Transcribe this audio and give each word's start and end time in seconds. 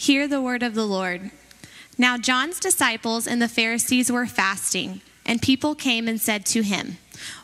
Hear 0.00 0.26
the 0.26 0.40
word 0.40 0.62
of 0.62 0.74
the 0.74 0.86
Lord. 0.86 1.30
Now, 1.98 2.16
John's 2.16 2.58
disciples 2.58 3.26
and 3.26 3.42
the 3.42 3.48
Pharisees 3.48 4.10
were 4.10 4.24
fasting, 4.24 5.02
and 5.26 5.42
people 5.42 5.74
came 5.74 6.08
and 6.08 6.18
said 6.18 6.46
to 6.46 6.62
him, 6.62 6.96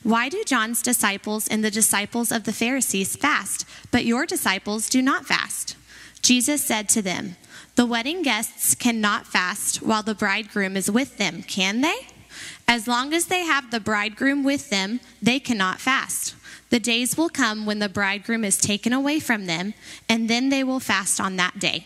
Why 0.03 0.31
do 0.31 0.43
John's 0.43 0.81
disciples 0.81 1.47
and 1.47 1.63
the 1.63 1.71
disciples 1.71 2.33
of 2.33 2.45
the 2.45 2.55
Pharisees 2.55 3.15
fast, 3.15 3.67
but 3.91 4.07
your 4.07 4.25
disciples 4.25 4.89
do 4.89 5.03
not 5.03 5.27
fast? 5.27 5.77
Jesus 6.23 6.65
said 6.65 6.89
to 6.89 7.03
them, 7.03 7.37
The 7.75 7.85
wedding 7.85 8.23
guests 8.23 8.75
cannot 8.75 9.27
fast 9.27 9.83
while 9.83 10.03
the 10.03 10.15
bridegroom 10.15 10.79
is 10.79 10.91
with 10.91 11.19
them, 11.19 11.43
can 11.43 11.83
they? 11.83 12.07
As 12.67 12.89
long 12.89 13.13
as 13.13 13.27
they 13.27 13.45
have 13.45 13.71
the 13.71 13.81
bridegroom 13.81 14.43
with 14.43 14.71
them, 14.71 15.01
they 15.21 15.41
cannot 15.41 15.79
fast. 15.79 16.35
The 16.71 16.81
days 16.81 17.19
will 17.19 17.29
come 17.29 17.67
when 17.67 17.81
the 17.81 17.91
bridegroom 17.91 18.47
is 18.47 18.57
taken 18.57 18.95
away 18.95 19.21
from 19.21 19.45
them, 19.45 19.75
and 20.09 20.31
then 20.31 20.49
they 20.49 20.65
will 20.65 20.81
fast 20.81 21.21
on 21.21 21.37
that 21.37 21.59
day. 21.59 21.85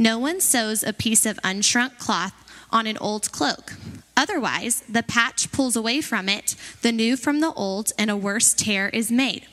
No 0.00 0.18
one 0.18 0.40
sews 0.40 0.82
a 0.82 0.94
piece 0.94 1.26
of 1.26 1.38
unshrunk 1.44 1.98
cloth 1.98 2.32
on 2.72 2.86
an 2.86 2.96
old 2.96 3.30
cloak. 3.32 3.74
Otherwise, 4.16 4.82
the 4.88 5.02
patch 5.02 5.52
pulls 5.52 5.76
away 5.76 6.00
from 6.00 6.26
it, 6.26 6.56
the 6.80 6.90
new 6.90 7.18
from 7.18 7.40
the 7.40 7.52
old, 7.52 7.92
and 7.98 8.10
a 8.10 8.16
worse 8.16 8.54
tear 8.54 8.88
is 8.88 9.12
made. 9.12 9.46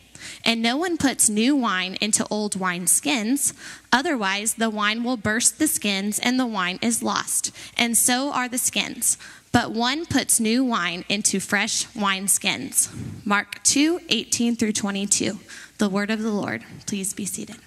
And 0.45 0.61
no 0.61 0.77
one 0.77 0.97
puts 0.97 1.27
new 1.27 1.53
wine 1.53 1.97
into 1.99 2.25
old 2.29 2.57
wine 2.57 2.87
skins. 2.87 3.53
Otherwise, 3.91 4.53
the 4.53 4.69
wine 4.69 5.03
will 5.03 5.17
burst 5.17 5.59
the 5.59 5.67
skins, 5.67 6.17
and 6.17 6.39
the 6.39 6.47
wine 6.47 6.79
is 6.81 7.03
lost. 7.03 7.51
And 7.77 7.97
so 7.97 8.31
are 8.31 8.47
the 8.47 8.57
skins. 8.57 9.17
But 9.51 9.73
one 9.73 10.05
puts 10.05 10.39
new 10.39 10.63
wine 10.63 11.03
into 11.09 11.41
fresh 11.41 11.93
wine 11.93 12.29
skins. 12.29 12.87
Mark 13.25 13.61
2 13.63 13.99
18 14.07 14.55
through 14.55 14.71
22. 14.71 15.39
The 15.77 15.89
word 15.89 16.09
of 16.09 16.21
the 16.21 16.31
Lord. 16.31 16.63
Please 16.85 17.13
be 17.13 17.25
seated. 17.25 17.57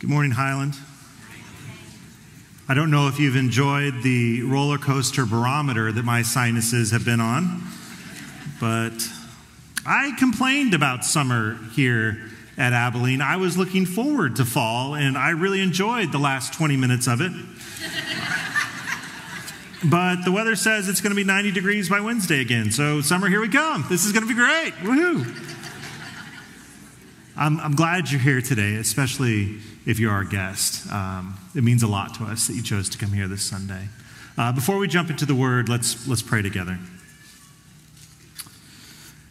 Good 0.00 0.08
morning, 0.08 0.30
Highland. 0.30 0.76
I 2.70 2.72
don't 2.72 2.90
know 2.90 3.08
if 3.08 3.18
you've 3.18 3.36
enjoyed 3.36 4.02
the 4.02 4.40
roller 4.44 4.78
coaster 4.78 5.26
barometer 5.26 5.92
that 5.92 6.06
my 6.06 6.22
sinuses 6.22 6.90
have 6.92 7.04
been 7.04 7.20
on, 7.20 7.62
but 8.58 8.94
I 9.84 10.12
complained 10.18 10.72
about 10.72 11.04
summer 11.04 11.58
here 11.74 12.30
at 12.56 12.72
Abilene. 12.72 13.20
I 13.20 13.36
was 13.36 13.58
looking 13.58 13.84
forward 13.84 14.36
to 14.36 14.46
fall, 14.46 14.94
and 14.94 15.18
I 15.18 15.30
really 15.30 15.60
enjoyed 15.60 16.12
the 16.12 16.18
last 16.18 16.54
20 16.54 16.78
minutes 16.78 17.06
of 17.06 17.20
it. 17.20 17.32
but 19.84 20.24
the 20.24 20.32
weather 20.32 20.56
says 20.56 20.88
it's 20.88 21.02
going 21.02 21.10
to 21.10 21.14
be 21.14 21.24
90 21.24 21.50
degrees 21.50 21.90
by 21.90 22.00
Wednesday 22.00 22.40
again, 22.40 22.70
so 22.70 23.02
summer, 23.02 23.28
here 23.28 23.42
we 23.42 23.50
come. 23.50 23.84
This 23.90 24.06
is 24.06 24.12
going 24.12 24.26
to 24.26 24.28
be 24.28 24.34
great. 24.34 24.72
Woohoo! 24.76 25.58
I'm, 27.36 27.60
I'm 27.60 27.74
glad 27.74 28.10
you're 28.10 28.18
here 28.18 28.40
today, 28.40 28.76
especially 28.76 29.58
if 29.86 29.98
you're 29.98 30.12
our 30.12 30.24
guest. 30.24 30.90
Um, 30.90 31.38
it 31.54 31.64
means 31.64 31.82
a 31.82 31.86
lot 31.88 32.14
to 32.14 32.24
us 32.24 32.46
that 32.46 32.54
you 32.54 32.62
chose 32.62 32.88
to 32.90 32.98
come 32.98 33.12
here 33.12 33.28
this 33.28 33.42
Sunday. 33.42 33.88
Uh, 34.36 34.52
before 34.52 34.78
we 34.78 34.88
jump 34.88 35.10
into 35.10 35.26
the 35.26 35.34
word, 35.34 35.68
let's, 35.68 36.06
let's 36.06 36.22
pray 36.22 36.42
together. 36.42 36.78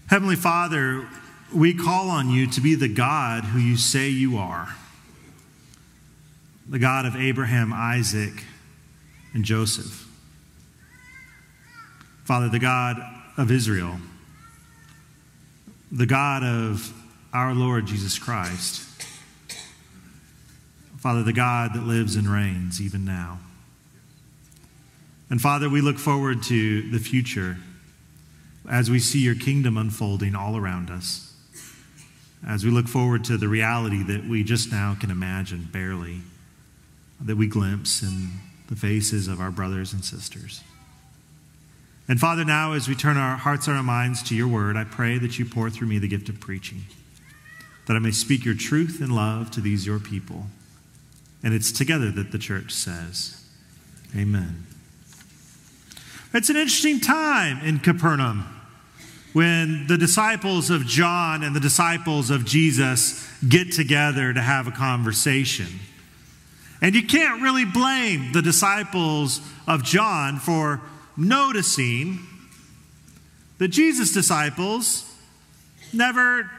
Heavenly 0.07 0.35
Father, 0.35 1.07
we 1.53 1.73
call 1.73 2.09
on 2.09 2.29
you 2.29 2.47
to 2.47 2.61
be 2.61 2.75
the 2.75 2.87
God 2.87 3.43
who 3.43 3.59
you 3.59 3.77
say 3.77 4.09
you 4.09 4.37
are 4.37 4.75
the 6.69 6.79
God 6.79 7.07
of 7.07 7.15
Abraham, 7.15 7.73
Isaac, 7.73 8.43
and 9.33 9.43
Joseph. 9.43 10.07
Father, 12.23 12.47
the 12.47 12.59
God 12.59 12.97
of 13.37 13.49
Israel, 13.49 13.97
the 15.91 16.05
God 16.05 16.43
of 16.43 16.93
our 17.33 17.55
Lord 17.55 17.87
Jesus 17.87 18.19
Christ. 18.19 18.88
Father, 20.99 21.23
the 21.23 21.33
God 21.33 21.73
that 21.73 21.83
lives 21.83 22.15
and 22.17 22.27
reigns 22.27 22.81
even 22.81 23.05
now. 23.05 23.39
And 25.29 25.39
Father, 25.39 25.69
we 25.69 25.79
look 25.79 25.97
forward 25.97 26.43
to 26.43 26.89
the 26.91 26.99
future 26.99 27.57
as 28.69 28.89
we 28.89 28.99
see 28.99 29.19
your 29.19 29.35
kingdom 29.35 29.77
unfolding 29.77 30.35
all 30.35 30.57
around 30.57 30.89
us. 30.89 31.33
As 32.45 32.65
we 32.65 32.71
look 32.71 32.87
forward 32.87 33.23
to 33.25 33.37
the 33.37 33.47
reality 33.47 34.03
that 34.03 34.25
we 34.27 34.43
just 34.43 34.71
now 34.71 34.95
can 34.99 35.09
imagine 35.09 35.69
barely, 35.71 36.19
that 37.21 37.37
we 37.37 37.47
glimpse 37.47 38.01
in 38.01 38.29
the 38.67 38.75
faces 38.75 39.27
of 39.27 39.39
our 39.39 39.51
brothers 39.51 39.93
and 39.93 40.03
sisters. 40.03 40.63
And 42.09 42.19
Father, 42.19 42.43
now 42.43 42.73
as 42.73 42.87
we 42.89 42.95
turn 42.95 43.17
our 43.17 43.37
hearts 43.37 43.67
and 43.67 43.77
our 43.77 43.83
minds 43.83 44.21
to 44.23 44.35
your 44.35 44.47
word, 44.47 44.75
I 44.75 44.83
pray 44.83 45.17
that 45.17 45.39
you 45.39 45.45
pour 45.45 45.69
through 45.69 45.87
me 45.87 45.97
the 45.97 46.07
gift 46.07 46.27
of 46.27 46.39
preaching, 46.39 46.83
that 47.87 47.95
I 47.95 47.99
may 47.99 48.11
speak 48.11 48.43
your 48.43 48.55
truth 48.55 48.99
and 48.99 49.15
love 49.15 49.51
to 49.51 49.61
these 49.61 49.85
your 49.85 49.99
people. 49.99 50.47
And 51.43 51.53
it's 51.53 51.71
together 51.71 52.11
that 52.11 52.31
the 52.31 52.37
church 52.37 52.71
says, 52.71 53.43
Amen. 54.15 54.65
It's 56.33 56.49
an 56.49 56.57
interesting 56.57 56.99
time 56.99 57.65
in 57.65 57.79
Capernaum 57.79 58.45
when 59.33 59.87
the 59.87 59.97
disciples 59.97 60.69
of 60.69 60.85
John 60.85 61.43
and 61.43 61.55
the 61.55 61.59
disciples 61.59 62.29
of 62.29 62.45
Jesus 62.45 63.27
get 63.47 63.71
together 63.71 64.33
to 64.33 64.41
have 64.41 64.67
a 64.67 64.71
conversation. 64.71 65.67
And 66.81 66.95
you 66.95 67.05
can't 67.05 67.41
really 67.41 67.65
blame 67.65 68.31
the 68.31 68.41
disciples 68.41 69.41
of 69.67 69.83
John 69.83 70.37
for 70.37 70.81
noticing 71.15 72.19
that 73.57 73.67
Jesus' 73.67 74.13
disciples 74.13 75.05
never 75.93 76.49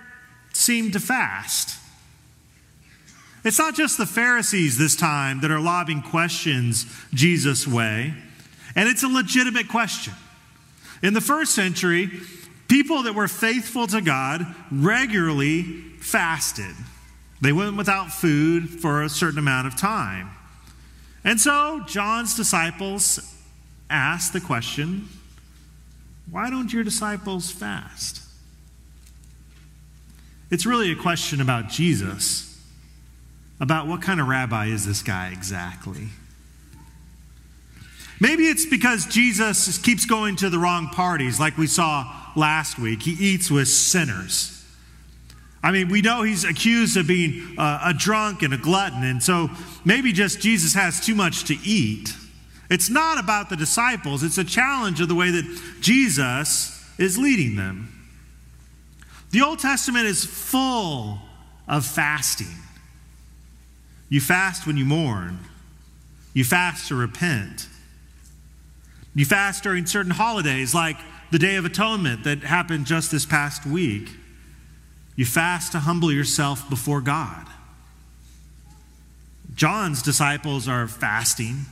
seemed 0.53 0.93
to 0.93 1.01
fast. 1.01 1.80
It's 3.45 3.59
not 3.59 3.75
just 3.75 3.97
the 3.97 4.07
Pharisees 4.07 4.77
this 4.77 4.95
time 4.95 5.41
that 5.41 5.51
are 5.51 5.61
lobbing 5.61 6.03
questions 6.03 6.87
Jesus' 7.15 7.67
way, 7.67 8.15
and 8.77 8.89
it's 8.89 9.03
a 9.03 9.09
legitimate 9.09 9.69
question. 9.69 10.13
In 11.03 11.15
the 11.15 11.21
first 11.21 11.55
century, 11.55 12.11
people 12.69 13.05
that 13.05 13.15
were 13.15 13.29
faithful 13.29 13.87
to 13.87 14.03
God 14.03 14.47
regularly 14.71 15.63
fasted. 16.01 16.75
They 17.41 17.53
went 17.53 17.77
without 17.77 18.13
food 18.13 18.69
for 18.69 19.03
a 19.03 19.09
certain 19.09 19.39
amount 19.39 19.67
of 19.67 19.77
time. 19.77 20.31
And 21.25 21.41
so 21.41 21.83
John's 21.87 22.37
disciples 22.37 23.35
asked 23.89 24.33
the 24.33 24.41
question 24.41 25.09
why 26.31 26.49
don't 26.49 26.73
your 26.73 26.85
disciples 26.85 27.51
fast? 27.51 28.23
It's 30.49 30.65
really 30.65 30.93
a 30.93 30.97
question 30.97 31.41
about 31.41 31.69
Jesus 31.69 32.50
about 33.61 33.87
what 33.87 34.01
kind 34.03 34.21
of 34.21 34.27
rabbi 34.27 34.67
is 34.67 34.87
this 34.87 35.03
guy 35.03 35.31
exactly. 35.33 36.09
Maybe 38.21 38.45
it's 38.45 38.67
because 38.67 39.07
Jesus 39.07 39.79
keeps 39.79 40.05
going 40.05 40.37
to 40.37 40.51
the 40.51 40.59
wrong 40.59 40.89
parties, 40.89 41.41
like 41.41 41.57
we 41.57 41.67
saw 41.67 42.31
last 42.37 42.79
week. 42.79 43.03
He 43.03 43.13
eats 43.13 43.51
with 43.51 43.69
sinners. 43.69 44.57
I 45.63 45.73
mean, 45.73 45.89
we 45.89 46.01
know 46.01 46.23
he's 46.23 46.45
accused 46.45 46.97
of 46.97 47.07
being 47.07 47.59
uh, 47.59 47.81
a 47.87 47.95
drunk 47.95 48.43
and 48.43 48.55
a 48.55 48.59
glutton, 48.59 49.03
and 49.03 49.23
so 49.23 49.51
maybe 49.85 50.13
just 50.13 50.41
Jesus 50.41 50.75
has 50.75 51.05
too 51.05 51.15
much 51.15 51.45
to 51.45 51.55
eat. 51.65 52.15
It's 52.71 52.89
not 52.89 53.19
about 53.19 53.51
the 53.51 53.57
disciples, 53.57 54.23
it's 54.23 54.39
a 54.39 54.45
challenge 54.45 55.01
of 55.01 55.09
the 55.09 55.15
way 55.15 55.31
that 55.31 55.61
Jesus 55.81 56.83
is 56.99 57.19
leading 57.19 57.57
them. 57.57 57.89
The 59.33 59.43
Old 59.43 59.59
Testament 59.59 60.07
is 60.07 60.25
full 60.25 61.19
of 61.69 61.85
fasting. 61.85 62.49
You 64.11 64.21
fast 64.21 64.67
when 64.67 64.77
you 64.77 64.85
mourn. 64.85 65.39
You 66.35 66.45
fast 66.45 66.89
to 66.89 66.95
repent. 66.95 67.69
You 69.15 69.25
fast 69.25 69.63
during 69.63 69.87
certain 69.87 70.13
holidays, 70.13 70.75
like 70.75 70.97
the 71.31 71.39
Day 71.39 71.57
of 71.57 71.65
Atonement 71.65 72.25
that 72.25 72.41
happened 72.41 72.87
just 72.87 73.11
this 73.11 73.25
past 73.25 73.65
week. 73.65 74.11
You 75.17 75.25
fast 75.25 75.73
to 75.73 75.81
humble 75.81 76.13
yourself 76.13 76.69
before 76.69 77.01
God. 77.01 77.47
John's 79.55 80.03
disciples 80.03 80.69
are 80.69 80.87
fasting. 80.87 81.67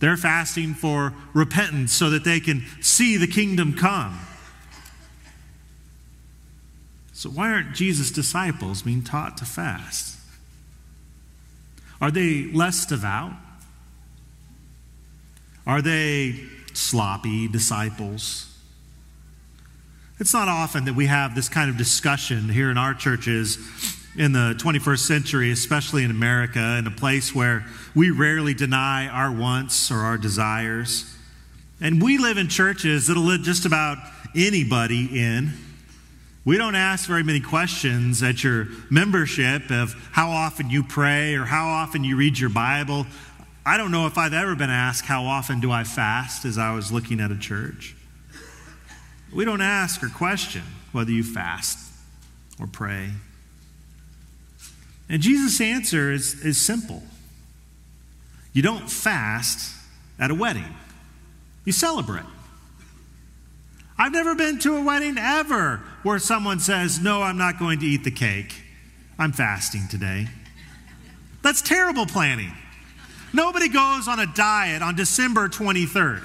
They're 0.00 0.16
fasting 0.16 0.74
for 0.74 1.14
repentance 1.32 1.92
so 1.92 2.10
that 2.10 2.24
they 2.24 2.40
can 2.40 2.64
see 2.80 3.16
the 3.16 3.26
kingdom 3.26 3.74
come. 3.74 4.18
So, 7.12 7.30
why 7.30 7.52
aren't 7.52 7.74
Jesus' 7.74 8.10
disciples 8.10 8.82
being 8.82 9.02
taught 9.02 9.36
to 9.38 9.44
fast? 9.44 10.18
Are 12.00 12.10
they 12.10 12.44
less 12.52 12.86
devout? 12.86 13.32
Are 15.66 15.80
they 15.80 16.40
sloppy 16.72 17.48
disciples? 17.48 18.50
It's 20.20 20.32
not 20.32 20.48
often 20.48 20.84
that 20.84 20.94
we 20.94 21.06
have 21.06 21.34
this 21.34 21.48
kind 21.48 21.70
of 21.70 21.76
discussion 21.76 22.48
here 22.48 22.70
in 22.70 22.78
our 22.78 22.94
churches 22.94 23.58
in 24.16 24.32
the 24.32 24.54
21st 24.58 24.98
century, 25.00 25.50
especially 25.50 26.04
in 26.04 26.10
America, 26.10 26.76
in 26.78 26.86
a 26.86 26.90
place 26.90 27.34
where 27.34 27.64
we 27.94 28.10
rarely 28.10 28.54
deny 28.54 29.08
our 29.08 29.32
wants 29.32 29.90
or 29.90 29.98
our 29.98 30.16
desires. 30.16 31.16
And 31.80 32.00
we 32.00 32.18
live 32.18 32.38
in 32.38 32.48
churches 32.48 33.08
that'll 33.08 33.24
let 33.24 33.40
just 33.40 33.66
about 33.66 33.98
anybody 34.36 35.20
in 35.20 35.52
We 36.44 36.58
don't 36.58 36.74
ask 36.74 37.08
very 37.08 37.22
many 37.22 37.40
questions 37.40 38.22
at 38.22 38.44
your 38.44 38.68
membership 38.90 39.70
of 39.70 39.94
how 40.12 40.28
often 40.28 40.68
you 40.68 40.82
pray 40.82 41.36
or 41.36 41.44
how 41.44 41.68
often 41.68 42.04
you 42.04 42.16
read 42.16 42.38
your 42.38 42.50
Bible. 42.50 43.06
I 43.64 43.78
don't 43.78 43.90
know 43.90 44.06
if 44.06 44.18
I've 44.18 44.34
ever 44.34 44.54
been 44.54 44.68
asked, 44.68 45.06
How 45.06 45.24
often 45.24 45.60
do 45.60 45.72
I 45.72 45.84
fast 45.84 46.44
as 46.44 46.58
I 46.58 46.74
was 46.74 46.92
looking 46.92 47.18
at 47.18 47.30
a 47.30 47.38
church? 47.38 47.96
We 49.32 49.46
don't 49.46 49.62
ask 49.62 50.02
or 50.02 50.10
question 50.10 50.62
whether 50.92 51.10
you 51.10 51.24
fast 51.24 51.78
or 52.60 52.66
pray. 52.66 53.08
And 55.08 55.22
Jesus' 55.22 55.62
answer 55.62 56.12
is, 56.12 56.44
is 56.44 56.60
simple 56.60 57.02
you 58.52 58.60
don't 58.60 58.90
fast 58.90 59.74
at 60.18 60.30
a 60.30 60.34
wedding, 60.34 60.74
you 61.64 61.72
celebrate. 61.72 62.26
I've 63.96 64.12
never 64.12 64.34
been 64.34 64.58
to 64.58 64.76
a 64.76 64.84
wedding 64.84 65.16
ever 65.16 65.80
where 66.04 66.20
someone 66.20 66.60
says, 66.60 67.00
No, 67.00 67.22
I'm 67.22 67.36
not 67.36 67.58
going 67.58 67.80
to 67.80 67.86
eat 67.86 68.04
the 68.04 68.12
cake. 68.12 68.54
I'm 69.18 69.32
fasting 69.32 69.88
today. 69.90 70.28
That's 71.42 71.60
terrible 71.60 72.06
planning. 72.06 72.52
Nobody 73.32 73.68
goes 73.68 74.06
on 74.06 74.20
a 74.20 74.26
diet 74.26 74.80
on 74.80 74.94
December 74.94 75.48
23rd. 75.48 76.22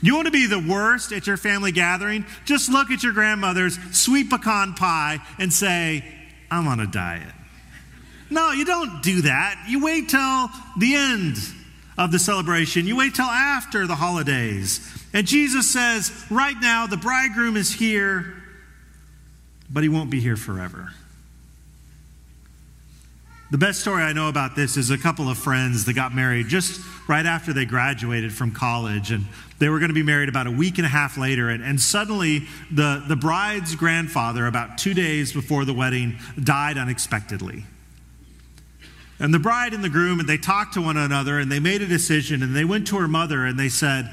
You 0.00 0.14
want 0.16 0.26
to 0.26 0.32
be 0.32 0.46
the 0.46 0.58
worst 0.58 1.12
at 1.12 1.26
your 1.26 1.36
family 1.36 1.70
gathering? 1.70 2.26
Just 2.44 2.70
look 2.70 2.90
at 2.90 3.02
your 3.02 3.12
grandmother's 3.12 3.78
sweet 3.96 4.30
pecan 4.30 4.74
pie 4.74 5.18
and 5.38 5.52
say, 5.52 6.04
I'm 6.50 6.66
on 6.66 6.80
a 6.80 6.86
diet. 6.86 7.32
No, 8.30 8.50
you 8.50 8.64
don't 8.64 9.02
do 9.02 9.22
that. 9.22 9.66
You 9.68 9.84
wait 9.84 10.08
till 10.08 10.48
the 10.78 10.94
end 10.94 11.36
of 11.98 12.10
the 12.10 12.18
celebration. 12.18 12.86
You 12.86 12.96
wait 12.96 13.14
till 13.14 13.26
after 13.26 13.86
the 13.86 13.94
holidays. 13.94 14.80
And 15.12 15.26
Jesus 15.26 15.70
says, 15.70 16.10
right 16.30 16.56
now, 16.60 16.86
the 16.86 16.96
bridegroom 16.96 17.56
is 17.56 17.72
here, 17.72 18.41
but 19.72 19.82
he 19.82 19.88
won't 19.88 20.10
be 20.10 20.20
here 20.20 20.36
forever. 20.36 20.92
The 23.52 23.58
best 23.58 23.80
story 23.80 24.02
I 24.02 24.14
know 24.14 24.30
about 24.30 24.56
this 24.56 24.78
is 24.78 24.90
a 24.90 24.96
couple 24.96 25.28
of 25.28 25.36
friends 25.36 25.84
that 25.84 25.92
got 25.92 26.14
married 26.14 26.48
just 26.48 26.80
right 27.06 27.26
after 27.26 27.52
they 27.52 27.66
graduated 27.66 28.32
from 28.32 28.50
college. 28.50 29.10
And 29.10 29.26
they 29.58 29.68
were 29.68 29.78
going 29.78 29.90
to 29.90 29.94
be 29.94 30.02
married 30.02 30.30
about 30.30 30.46
a 30.46 30.50
week 30.50 30.78
and 30.78 30.86
a 30.86 30.88
half 30.88 31.18
later. 31.18 31.50
And, 31.50 31.62
and 31.62 31.78
suddenly, 31.78 32.46
the, 32.70 33.04
the 33.06 33.14
bride's 33.14 33.74
grandfather, 33.74 34.46
about 34.46 34.78
two 34.78 34.94
days 34.94 35.34
before 35.34 35.66
the 35.66 35.74
wedding, 35.74 36.18
died 36.42 36.78
unexpectedly. 36.78 37.64
And 39.18 39.34
the 39.34 39.38
bride 39.38 39.74
and 39.74 39.84
the 39.84 39.90
groom, 39.90 40.18
and 40.18 40.26
they 40.26 40.38
talked 40.38 40.72
to 40.74 40.80
one 40.80 40.96
another 40.96 41.38
and 41.38 41.52
they 41.52 41.60
made 41.60 41.82
a 41.82 41.86
decision. 41.86 42.42
And 42.42 42.56
they 42.56 42.64
went 42.64 42.86
to 42.86 42.96
her 42.96 43.06
mother 43.06 43.44
and 43.44 43.60
they 43.60 43.68
said, 43.68 44.10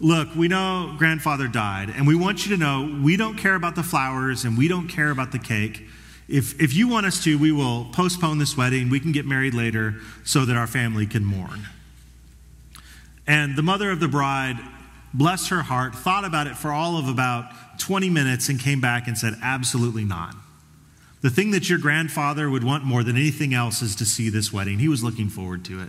Look, 0.00 0.34
we 0.36 0.46
know 0.46 0.94
grandfather 0.96 1.48
died, 1.48 1.90
and 1.90 2.06
we 2.06 2.14
want 2.14 2.46
you 2.46 2.56
to 2.56 2.60
know 2.60 3.00
we 3.02 3.16
don't 3.16 3.36
care 3.36 3.56
about 3.56 3.74
the 3.74 3.82
flowers 3.82 4.44
and 4.44 4.56
we 4.56 4.68
don't 4.68 4.86
care 4.86 5.10
about 5.10 5.32
the 5.32 5.40
cake. 5.40 5.82
If, 6.28 6.60
if 6.60 6.72
you 6.74 6.86
want 6.86 7.06
us 7.06 7.24
to, 7.24 7.36
we 7.36 7.50
will 7.50 7.86
postpone 7.92 8.38
this 8.38 8.56
wedding. 8.56 8.90
We 8.90 9.00
can 9.00 9.10
get 9.10 9.26
married 9.26 9.54
later 9.54 9.96
so 10.24 10.44
that 10.44 10.56
our 10.56 10.66
family 10.68 11.06
can 11.06 11.24
mourn. 11.24 11.66
And 13.26 13.56
the 13.56 13.62
mother 13.62 13.90
of 13.90 13.98
the 13.98 14.08
bride, 14.08 14.58
bless 15.12 15.48
her 15.48 15.62
heart, 15.62 15.94
thought 15.94 16.24
about 16.24 16.46
it 16.46 16.56
for 16.56 16.70
all 16.70 16.96
of 16.96 17.08
about 17.08 17.78
20 17.80 18.08
minutes 18.08 18.48
and 18.48 18.60
came 18.60 18.80
back 18.80 19.08
and 19.08 19.18
said, 19.18 19.34
Absolutely 19.42 20.04
not. 20.04 20.36
The 21.22 21.30
thing 21.30 21.50
that 21.50 21.68
your 21.68 21.78
grandfather 21.78 22.48
would 22.48 22.62
want 22.62 22.84
more 22.84 23.02
than 23.02 23.16
anything 23.16 23.52
else 23.52 23.82
is 23.82 23.96
to 23.96 24.04
see 24.04 24.28
this 24.28 24.52
wedding. 24.52 24.78
He 24.78 24.88
was 24.88 25.02
looking 25.02 25.28
forward 25.28 25.64
to 25.64 25.82
it. 25.82 25.88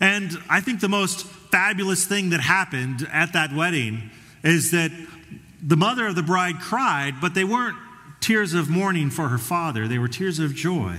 And 0.00 0.38
I 0.48 0.60
think 0.60 0.80
the 0.80 0.88
most 0.88 1.26
fabulous 1.52 2.06
thing 2.06 2.30
that 2.30 2.40
happened 2.40 3.06
at 3.12 3.34
that 3.34 3.54
wedding 3.54 4.10
is 4.42 4.72
that 4.72 4.90
the 5.62 5.76
mother 5.76 6.06
of 6.06 6.16
the 6.16 6.22
bride 6.22 6.58
cried, 6.58 7.20
but 7.20 7.34
they 7.34 7.44
weren't 7.44 7.76
tears 8.20 8.54
of 8.54 8.70
mourning 8.70 9.10
for 9.10 9.28
her 9.28 9.38
father, 9.38 9.86
they 9.86 9.98
were 9.98 10.08
tears 10.08 10.38
of 10.38 10.54
joy 10.54 10.96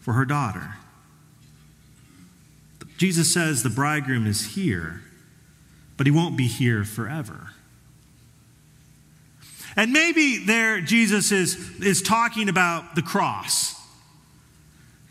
for 0.00 0.12
her 0.12 0.24
daughter. 0.24 0.76
Jesus 2.98 3.32
says 3.32 3.62
the 3.62 3.70
bridegroom 3.70 4.26
is 4.26 4.54
here, 4.54 5.02
but 5.96 6.06
he 6.06 6.10
won't 6.10 6.36
be 6.36 6.46
here 6.46 6.84
forever. 6.84 7.50
And 9.76 9.92
maybe 9.92 10.38
there 10.38 10.80
Jesus 10.80 11.32
is, 11.32 11.80
is 11.80 12.00
talking 12.02 12.48
about 12.48 12.94
the 12.94 13.02
cross. 13.02 13.75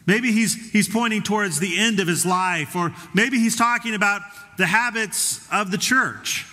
Maybe 0.05 0.31
he's, 0.31 0.71
he's 0.71 0.87
pointing 0.87 1.23
towards 1.23 1.59
the 1.59 1.77
end 1.77 1.99
of 1.99 2.07
his 2.07 2.25
life, 2.25 2.75
or 2.75 2.93
maybe 3.13 3.39
he's 3.39 3.55
talking 3.55 3.95
about 3.95 4.21
the 4.57 4.67
habits 4.67 5.45
of 5.51 5.71
the 5.71 5.77
church. 5.77 6.45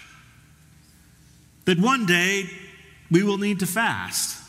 That 1.66 1.78
one 1.78 2.06
day 2.06 2.48
we 3.10 3.22
will 3.22 3.38
need 3.38 3.60
to 3.60 3.66
fast. 3.66 4.41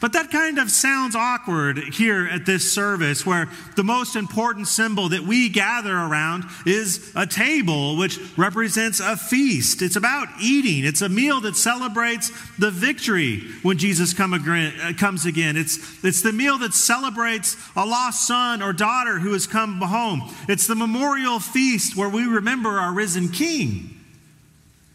But 0.00 0.14
that 0.14 0.30
kind 0.30 0.58
of 0.58 0.70
sounds 0.70 1.14
awkward 1.14 1.76
here 1.78 2.26
at 2.26 2.46
this 2.46 2.72
service 2.72 3.26
where 3.26 3.50
the 3.76 3.84
most 3.84 4.16
important 4.16 4.66
symbol 4.66 5.10
that 5.10 5.20
we 5.20 5.50
gather 5.50 5.94
around 5.94 6.44
is 6.64 7.12
a 7.14 7.26
table, 7.26 7.98
which 7.98 8.18
represents 8.38 9.00
a 9.00 9.14
feast. 9.18 9.82
It's 9.82 9.96
about 9.96 10.28
eating, 10.40 10.86
it's 10.86 11.02
a 11.02 11.08
meal 11.10 11.42
that 11.42 11.54
celebrates 11.54 12.30
the 12.56 12.70
victory 12.70 13.42
when 13.62 13.76
Jesus 13.76 14.14
come 14.14 14.32
again, 14.32 14.94
comes 14.94 15.26
again. 15.26 15.58
It's, 15.58 16.02
it's 16.02 16.22
the 16.22 16.32
meal 16.32 16.56
that 16.58 16.72
celebrates 16.72 17.58
a 17.76 17.84
lost 17.84 18.26
son 18.26 18.62
or 18.62 18.72
daughter 18.72 19.18
who 19.18 19.34
has 19.34 19.46
come 19.46 19.82
home. 19.82 20.22
It's 20.48 20.66
the 20.66 20.74
memorial 20.74 21.40
feast 21.40 21.94
where 21.94 22.08
we 22.08 22.24
remember 22.24 22.70
our 22.70 22.94
risen 22.94 23.28
king. 23.28 24.00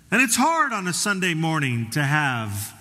And 0.09 0.21
it's 0.21 0.35
hard 0.35 0.73
on 0.73 0.87
a 0.87 0.93
Sunday 0.93 1.35
morning 1.35 1.91
to 1.91 2.01
have 2.01 2.74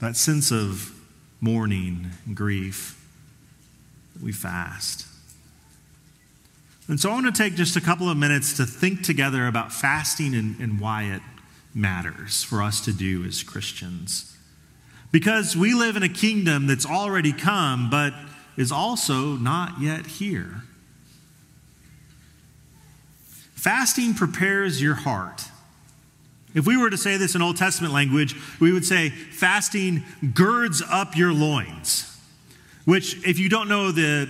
that 0.00 0.16
sense 0.16 0.50
of 0.50 0.92
mourning 1.40 2.10
and 2.26 2.36
grief, 2.36 2.94
we 4.22 4.32
fast. 4.32 5.06
And 6.88 6.98
so 6.98 7.10
I 7.10 7.14
want 7.14 7.34
to 7.34 7.42
take 7.42 7.54
just 7.54 7.76
a 7.76 7.80
couple 7.80 8.08
of 8.08 8.16
minutes 8.16 8.56
to 8.56 8.64
think 8.64 9.02
together 9.02 9.46
about 9.46 9.72
fasting 9.72 10.34
and, 10.34 10.58
and 10.58 10.80
why 10.80 11.04
it 11.04 11.22
matters 11.74 12.42
for 12.42 12.62
us 12.62 12.80
to 12.86 12.92
do 12.92 13.24
as 13.24 13.42
Christians. 13.42 14.36
Because 15.12 15.56
we 15.56 15.74
live 15.74 15.96
in 15.96 16.02
a 16.02 16.08
kingdom 16.08 16.66
that's 16.66 16.86
already 16.86 17.32
come, 17.32 17.90
but 17.90 18.14
is 18.56 18.72
also 18.72 19.36
not 19.36 19.80
yet 19.80 20.06
here. 20.06 20.62
Fasting 23.54 24.14
prepares 24.14 24.80
your 24.80 24.94
heart 24.94 25.44
if 26.58 26.66
we 26.66 26.76
were 26.76 26.90
to 26.90 26.98
say 26.98 27.16
this 27.16 27.36
in 27.36 27.42
Old 27.42 27.56
Testament 27.56 27.94
language, 27.94 28.34
we 28.58 28.72
would 28.72 28.84
say 28.84 29.10
fasting 29.10 30.02
girds 30.34 30.82
up 30.90 31.16
your 31.16 31.32
loins, 31.32 32.18
which, 32.84 33.24
if 33.24 33.38
you 33.38 33.48
don't 33.48 33.68
know 33.68 33.92
the 33.92 34.28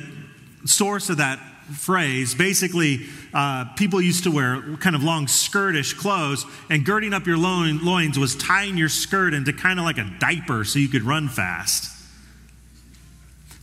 source 0.66 1.08
of 1.08 1.16
that 1.16 1.38
phrase, 1.74 2.34
basically, 2.34 3.06
uh, 3.32 3.64
people 3.76 4.00
used 4.02 4.24
to 4.24 4.30
wear 4.30 4.60
kind 4.76 4.94
of 4.94 5.02
long 5.02 5.26
skirtish 5.26 5.94
clothes, 5.94 6.44
and 6.68 6.84
girding 6.84 7.14
up 7.14 7.26
your 7.26 7.38
loins 7.38 8.18
was 8.18 8.36
tying 8.36 8.76
your 8.76 8.90
skirt 8.90 9.32
into 9.32 9.54
kind 9.54 9.78
of 9.78 9.86
like 9.86 9.98
a 9.98 10.10
diaper 10.18 10.64
so 10.64 10.78
you 10.78 10.88
could 10.88 11.02
run 11.02 11.28
fast. 11.28 11.97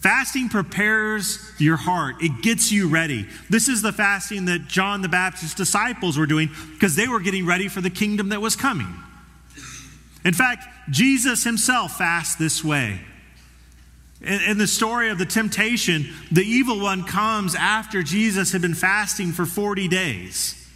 Fasting 0.06 0.50
prepares 0.50 1.40
your 1.58 1.78
heart, 1.78 2.18
it 2.22 2.44
gets 2.44 2.72
you 2.72 2.90
ready. 2.90 3.26
This 3.50 3.68
is 3.68 3.82
the 3.82 3.92
fasting 3.92 4.46
that 4.46 4.68
John 4.68 5.02
the 5.02 5.10
Baptist's 5.10 5.56
disciples 5.56 6.16
were 6.16 6.28
doing 6.28 6.52
because 6.74 6.96
they 6.96 7.08
were 7.08 7.20
getting 7.20 7.48
ready 7.48 7.68
for 7.70 7.82
the 7.82 7.90
kingdom 7.90 8.30
that 8.30 8.40
was 8.40 8.56
coming. 8.56 8.94
In 10.24 10.36
fact, 10.36 10.64
Jesus 10.92 11.44
himself 11.44 11.98
fasts 11.98 12.36
this 12.36 12.64
way. 12.64 13.00
In, 14.22 14.42
in, 14.44 14.58
the 14.60 14.68
story 14.68 15.10
of 15.10 15.18
the 15.18 15.26
temptation, 15.26 16.14
the 16.32 16.44
evil 16.44 16.80
one 16.80 17.04
comes 17.06 17.56
after 17.56 18.04
Jesus 18.04 18.52
had 18.52 18.62
been 18.62 18.76
fasting 18.76 19.32
for 19.32 19.48
40 19.48 19.88
days. 19.88 20.70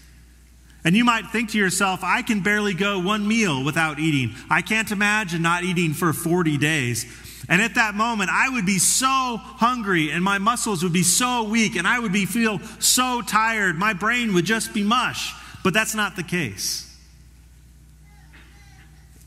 And 0.84 0.98
you 0.98 1.06
might 1.06 1.28
think 1.28 1.52
to 1.52 1.58
yourself, 1.60 2.00
I 2.04 2.24
can 2.24 2.40
barely 2.40 2.74
go 2.74 2.98
one 2.98 3.28
meal 3.28 3.64
without 3.64 4.00
eating. 4.00 4.36
I 4.50 4.64
can't 4.64 4.90
imagine 4.90 5.44
not 5.44 5.64
eating 5.64 5.94
for 5.94 6.14
40 6.14 6.58
days. 6.58 7.06
And 7.48 7.62
at 7.62 7.76
that 7.76 7.96
moment, 7.96 8.30
I 8.32 8.50
would 8.50 8.66
be 8.66 8.80
so 8.80 9.38
hungry 9.38 10.12
and 10.12 10.24
my 10.24 10.38
muscles 10.38 10.84
would 10.84 10.94
be 10.94 11.04
so 11.04 11.44
weak 11.44 11.76
and 11.76 11.88
I 11.88 12.00
would 12.00 12.12
be 12.12 12.26
feel 12.26 12.60
so 12.80 13.22
tired. 13.22 13.78
My 13.78 13.94
brain 13.94 14.34
would 14.34 14.46
just 14.46 14.74
be 14.74 14.84
mush. 14.84 15.34
But 15.64 15.74
that's 15.74 15.96
not 15.96 16.16
the 16.16 16.24
case. 16.24 16.86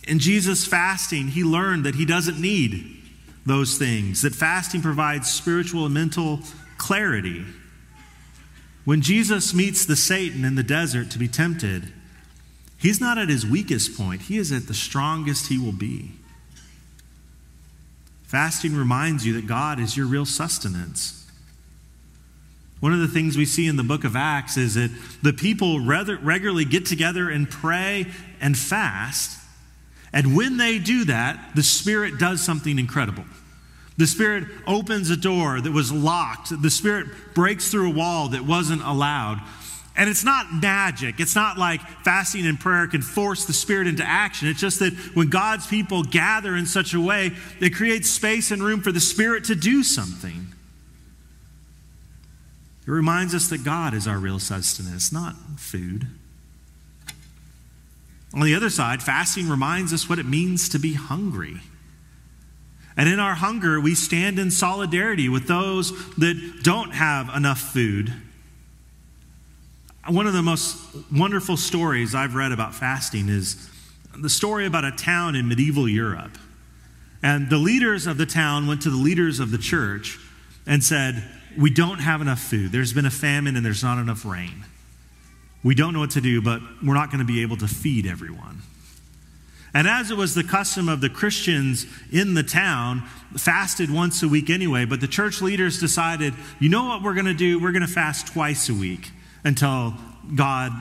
In 0.05 0.19
Jesus' 0.19 0.67
fasting, 0.67 1.29
he 1.29 1.45
learned 1.45 1.85
that 1.85 1.95
he 1.95 2.05
doesn't 2.05 2.41
need 2.41 2.99
those 3.47 3.77
things, 3.77 4.23
that 4.23 4.35
fasting 4.35 4.83
provides 4.83 5.31
spiritual 5.31 5.85
and 5.85 5.95
mental 5.95 6.41
clarity. 6.79 7.45
When 8.85 9.01
Jesus 9.01 9.55
meets 9.55 9.85
the 9.85 9.97
Satan 9.97 10.45
in 10.45 10.55
the 10.55 10.63
desert 10.63 11.11
to 11.13 11.19
be 11.19 11.29
tempted, 11.29 11.93
he's 12.79 13.01
not 13.01 13.19
at 13.19 13.29
his 13.29 13.47
weakest 13.47 13.97
point, 13.97 14.23
he 14.23 14.39
is 14.39 14.51
at 14.53 14.67
the 14.67 14.75
strongest 14.75 15.49
he 15.49 15.59
will 15.59 15.73
be. 15.73 16.13
Fasting 18.33 18.75
reminds 18.75 19.27
you 19.27 19.35
that 19.35 19.47
God 19.47 19.79
is 19.79 19.95
your 19.95 20.07
real 20.07 20.25
sustenance. 20.25 21.31
One 22.81 22.95
of 22.95 23.01
the 23.01 23.07
things 23.07 23.37
we 23.37 23.45
see 23.45 23.67
in 23.67 23.77
the 23.77 23.83
book 23.83 24.05
of 24.05 24.17
Acts 24.17 24.57
is 24.57 24.73
that 24.73 24.91
the 25.23 25.35
people 25.35 25.85
rather 25.85 26.17
regularly 26.17 26.65
get 26.65 26.87
together 26.87 27.29
and 27.29 27.51
pray 27.51 28.07
and 28.41 28.57
fast. 28.57 29.39
And 30.15 30.35
when 30.35 30.57
they 30.57 30.79
do 30.79 31.05
that, 31.05 31.51
the 31.55 31.63
Spirit 31.63 32.19
does 32.19 32.41
something 32.41 32.79
incredible. 32.79 33.25
The 33.99 34.07
Spirit 34.07 34.45
opens 34.67 35.11
a 35.11 35.17
door 35.19 35.61
that 35.61 35.71
was 35.71 35.93
locked. 35.93 36.59
The 36.63 36.71
Spirit 36.71 37.09
breaks 37.35 37.71
through 37.71 37.91
a 37.91 37.95
wall 37.95 38.29
that 38.29 38.47
wasn't 38.47 38.81
allowed. 38.81 39.43
And 39.95 40.09
it's 40.09 40.25
not 40.25 40.53
magic. 40.55 41.21
It's 41.21 41.35
not 41.35 41.59
like 41.59 41.81
fasting 42.03 42.47
and 42.47 42.59
prayer 42.59 42.87
can 42.87 43.03
force 43.03 43.45
the 43.45 43.53
Spirit 43.53 43.87
into 43.87 44.03
action. 44.05 44.49
It's 44.49 44.61
just 44.61 44.79
that 44.79 44.95
when 45.15 45.29
God's 45.29 45.67
people 45.67 46.03
gather 46.03 46.57
in 46.57 46.65
such 46.65 46.95
a 46.95 47.01
way, 47.01 47.33
it 47.61 47.75
creates 47.75 48.09
space 48.09 48.51
and 48.51 48.63
room 48.63 48.81
for 48.81 48.91
the 48.91 49.01
Spirit 49.01 49.45
to 49.45 49.55
do 49.55 49.83
something. 49.83 50.47
It 52.87 52.91
reminds 52.91 53.35
us 53.35 53.49
that 53.51 53.65
God 53.65 53.93
is 53.95 54.09
our 54.09 54.19
real 54.19 54.39
sustenance, 54.39 55.13
not 55.13 55.37
food. 55.59 56.07
On 58.35 58.41
the 58.41 58.55
other 58.55 58.71
side, 58.71 59.03
fasting 59.03 59.49
reminds 59.49 59.93
us 59.93 60.09
what 60.09 60.19
it 60.19 60.27
means 60.27 60.71
to 60.71 60.79
be 60.79 60.95
hungry. 60.95 61.61
And 62.97 63.09
in 63.09 63.21
our 63.21 63.35
hunger, 63.35 63.79
we 63.79 63.95
stand 63.95 64.39
in 64.39 64.51
solidarity 64.51 65.29
with 65.29 65.47
those 65.47 65.93
that 66.17 66.61
don't 66.63 66.93
have 66.93 67.35
enough 67.35 67.61
food. 67.61 68.13
One 70.09 70.27
of 70.27 70.33
the 70.33 70.43
most 70.43 70.77
wonderful 71.13 71.57
stories 71.57 72.13
I've 72.13 72.35
read 72.35 72.51
about 72.51 72.75
fasting 72.75 73.29
is 73.29 73.71
the 74.19 74.29
story 74.29 74.67
about 74.67 74.85
a 74.85 74.91
town 74.91 75.37
in 75.37 75.47
medieval 75.47 75.89
Europe. 75.89 76.37
And 77.23 77.49
the 77.49 77.57
leaders 77.57 78.09
of 78.09 78.19
the 78.19 78.27
town 78.27 78.67
went 78.67 78.83
to 78.83 78.91
the 78.91 78.97
leaders 78.97 79.39
of 79.39 79.53
the 79.53 79.59
church 79.59 80.19
and 80.67 80.83
said, 80.83 81.23
We 81.57 81.71
don't 81.71 82.01
have 82.01 82.21
enough 82.21 82.41
food. 82.41 82.73
There's 82.73 82.93
been 82.93 83.07
a 83.07 83.13
famine 83.13 83.55
and 83.55 83.65
there's 83.65 83.85
not 83.85 83.99
enough 83.99 84.25
rain. 84.25 84.65
We 85.63 85.77
don't 85.77 85.93
know 85.95 86.01
what 86.01 86.11
to 86.11 86.21
do, 86.21 86.43
but 86.43 86.61
we're 86.85 86.95
not 86.95 87.11
going 87.11 87.21
to 87.21 87.25
be 87.25 87.43
able 87.43 87.59
to 87.59 87.69
feed 87.69 88.05
everyone. 88.05 88.63
And 89.73 89.87
as 89.87 90.11
it 90.11 90.17
was 90.17 90.35
the 90.35 90.43
custom 90.43 90.89
of 90.89 91.01
the 91.01 91.09
Christians 91.11 91.87
in 92.11 92.35
the 92.35 92.43
town, 92.43 93.03
fasted 93.37 93.89
once 93.89 94.21
a 94.25 94.29
week 94.29 94.51
anyway, 94.51 94.85
but 94.85 95.01
the 95.01 95.07
church 95.07 95.41
leaders 95.41 95.79
decided, 95.79 96.35
you 96.59 96.69
know 96.69 96.87
what 96.87 97.05
we're 97.05 97.15
going 97.15 97.27
to 97.27 97.35
do? 97.35 97.61
We're 97.61 97.73
going 97.73 97.87
to 97.87 97.89
fast 97.89 98.27
twice 98.27 98.69
a 98.69 98.75
week 98.75 99.13
until 99.45 99.95
God 100.35 100.73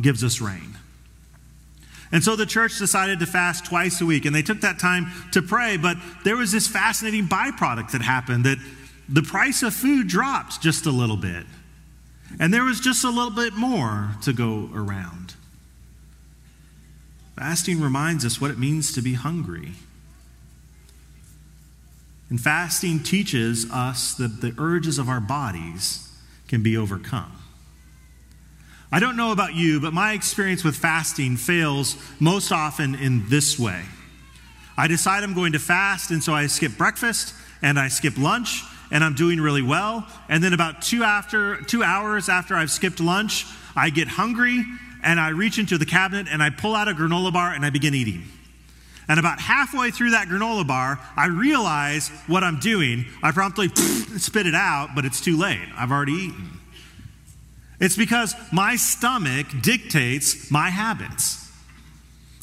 gives 0.00 0.24
us 0.24 0.40
rain. 0.40 0.76
And 2.12 2.24
so 2.24 2.34
the 2.34 2.46
church 2.46 2.78
decided 2.78 3.20
to 3.20 3.26
fast 3.26 3.66
twice 3.66 4.00
a 4.00 4.06
week, 4.06 4.24
and 4.24 4.34
they 4.34 4.42
took 4.42 4.62
that 4.62 4.78
time 4.78 5.06
to 5.32 5.42
pray, 5.42 5.76
but 5.76 5.96
there 6.24 6.36
was 6.36 6.50
this 6.50 6.66
fascinating 6.66 7.28
byproduct 7.28 7.92
that 7.92 8.02
happened 8.02 8.44
that 8.44 8.58
the 9.08 9.22
price 9.22 9.62
of 9.62 9.74
food 9.74 10.08
dropped 10.08 10.60
just 10.60 10.86
a 10.86 10.90
little 10.90 11.16
bit. 11.16 11.46
And 12.38 12.54
there 12.54 12.64
was 12.64 12.80
just 12.80 13.04
a 13.04 13.10
little 13.10 13.30
bit 13.30 13.54
more 13.54 14.10
to 14.22 14.32
go 14.32 14.70
around. 14.74 15.34
Fasting 17.36 17.80
reminds 17.80 18.24
us 18.24 18.40
what 18.40 18.50
it 18.50 18.58
means 18.58 18.92
to 18.92 19.02
be 19.02 19.14
hungry. 19.14 19.72
And 22.28 22.40
fasting 22.40 23.02
teaches 23.02 23.68
us 23.70 24.14
that 24.14 24.40
the 24.40 24.54
urges 24.58 24.98
of 24.98 25.08
our 25.08 25.20
bodies 25.20 26.08
can 26.46 26.62
be 26.62 26.76
overcome. 26.76 27.39
I 28.92 28.98
don't 28.98 29.16
know 29.16 29.30
about 29.30 29.54
you, 29.54 29.80
but 29.80 29.92
my 29.92 30.14
experience 30.14 30.64
with 30.64 30.76
fasting 30.76 31.36
fails 31.36 31.96
most 32.18 32.50
often 32.50 32.96
in 32.96 33.28
this 33.28 33.58
way. 33.58 33.82
I 34.76 34.88
decide 34.88 35.22
I'm 35.22 35.34
going 35.34 35.52
to 35.52 35.58
fast, 35.60 36.10
and 36.10 36.22
so 36.22 36.32
I 36.32 36.46
skip 36.48 36.76
breakfast 36.76 37.34
and 37.62 37.78
I 37.78 37.88
skip 37.88 38.18
lunch 38.18 38.64
and 38.90 39.04
I'm 39.04 39.14
doing 39.14 39.40
really 39.40 39.62
well. 39.62 40.06
And 40.28 40.42
then 40.42 40.52
about 40.52 40.82
two 40.82 41.04
after 41.04 41.60
two 41.62 41.82
hours 41.82 42.28
after 42.28 42.56
I've 42.56 42.70
skipped 42.70 42.98
lunch, 42.98 43.46
I 43.76 43.90
get 43.90 44.08
hungry 44.08 44.64
and 45.02 45.20
I 45.20 45.28
reach 45.28 45.58
into 45.58 45.78
the 45.78 45.86
cabinet 45.86 46.26
and 46.28 46.42
I 46.42 46.50
pull 46.50 46.74
out 46.74 46.88
a 46.88 46.92
granola 46.92 47.32
bar 47.32 47.52
and 47.52 47.64
I 47.64 47.70
begin 47.70 47.94
eating. 47.94 48.24
And 49.08 49.18
about 49.18 49.40
halfway 49.40 49.90
through 49.90 50.10
that 50.10 50.28
granola 50.28 50.66
bar, 50.66 51.00
I 51.16 51.26
realize 51.26 52.08
what 52.26 52.44
I'm 52.44 52.58
doing. 52.60 53.06
I 53.22 53.32
promptly 53.32 53.68
spit 54.18 54.46
it 54.46 54.54
out, 54.54 54.90
but 54.94 55.04
it's 55.04 55.20
too 55.20 55.36
late. 55.36 55.68
I've 55.76 55.90
already 55.90 56.12
eaten. 56.12 56.59
It's 57.80 57.96
because 57.96 58.34
my 58.52 58.76
stomach 58.76 59.46
dictates 59.62 60.50
my 60.50 60.68
habits. 60.68 61.50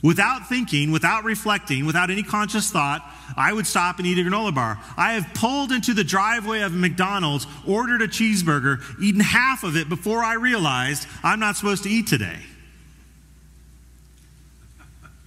Without 0.04 0.48
thinking, 0.48 0.92
without 0.92 1.24
reflecting, 1.24 1.86
without 1.86 2.10
any 2.10 2.24
conscious 2.24 2.72
thought, 2.72 3.04
I 3.36 3.54
would 3.54 3.66
stop 3.66 3.98
and 3.98 4.08
eat 4.08 4.18
a 4.18 4.22
granola 4.22 4.54
bar. 4.54 4.80
I 4.96 5.14
have 5.14 5.34
pulled 5.34 5.72
into 5.72 5.94
the 5.94 6.04
driveway 6.04 6.62
of 6.62 6.74
McDonald's, 6.74 7.48
ordered 7.68 8.02
a 8.02 8.08
cheeseburger, 8.08 8.82
eaten 9.02 9.22
half 9.22 9.64
of 9.64 9.76
it 9.76 9.90
before 9.90 10.24
I 10.24 10.36
realized 10.36 11.08
I'm 11.24 11.40
not 11.40 11.56
supposed 11.56 11.84
to 11.84 11.90
eat 11.90 12.08
today. 12.08 12.40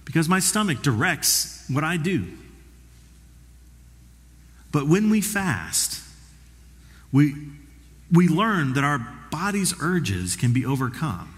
Because 0.05 0.27
my 0.27 0.39
stomach 0.39 0.81
directs 0.81 1.65
what 1.69 1.83
I 1.83 1.97
do. 1.97 2.25
But 4.71 4.87
when 4.87 5.09
we 5.09 5.21
fast, 5.21 6.01
we, 7.11 7.35
we 8.11 8.27
learn 8.27 8.73
that 8.73 8.83
our 8.83 9.05
body's 9.31 9.73
urges 9.81 10.35
can 10.35 10.53
be 10.53 10.65
overcome. 10.65 11.33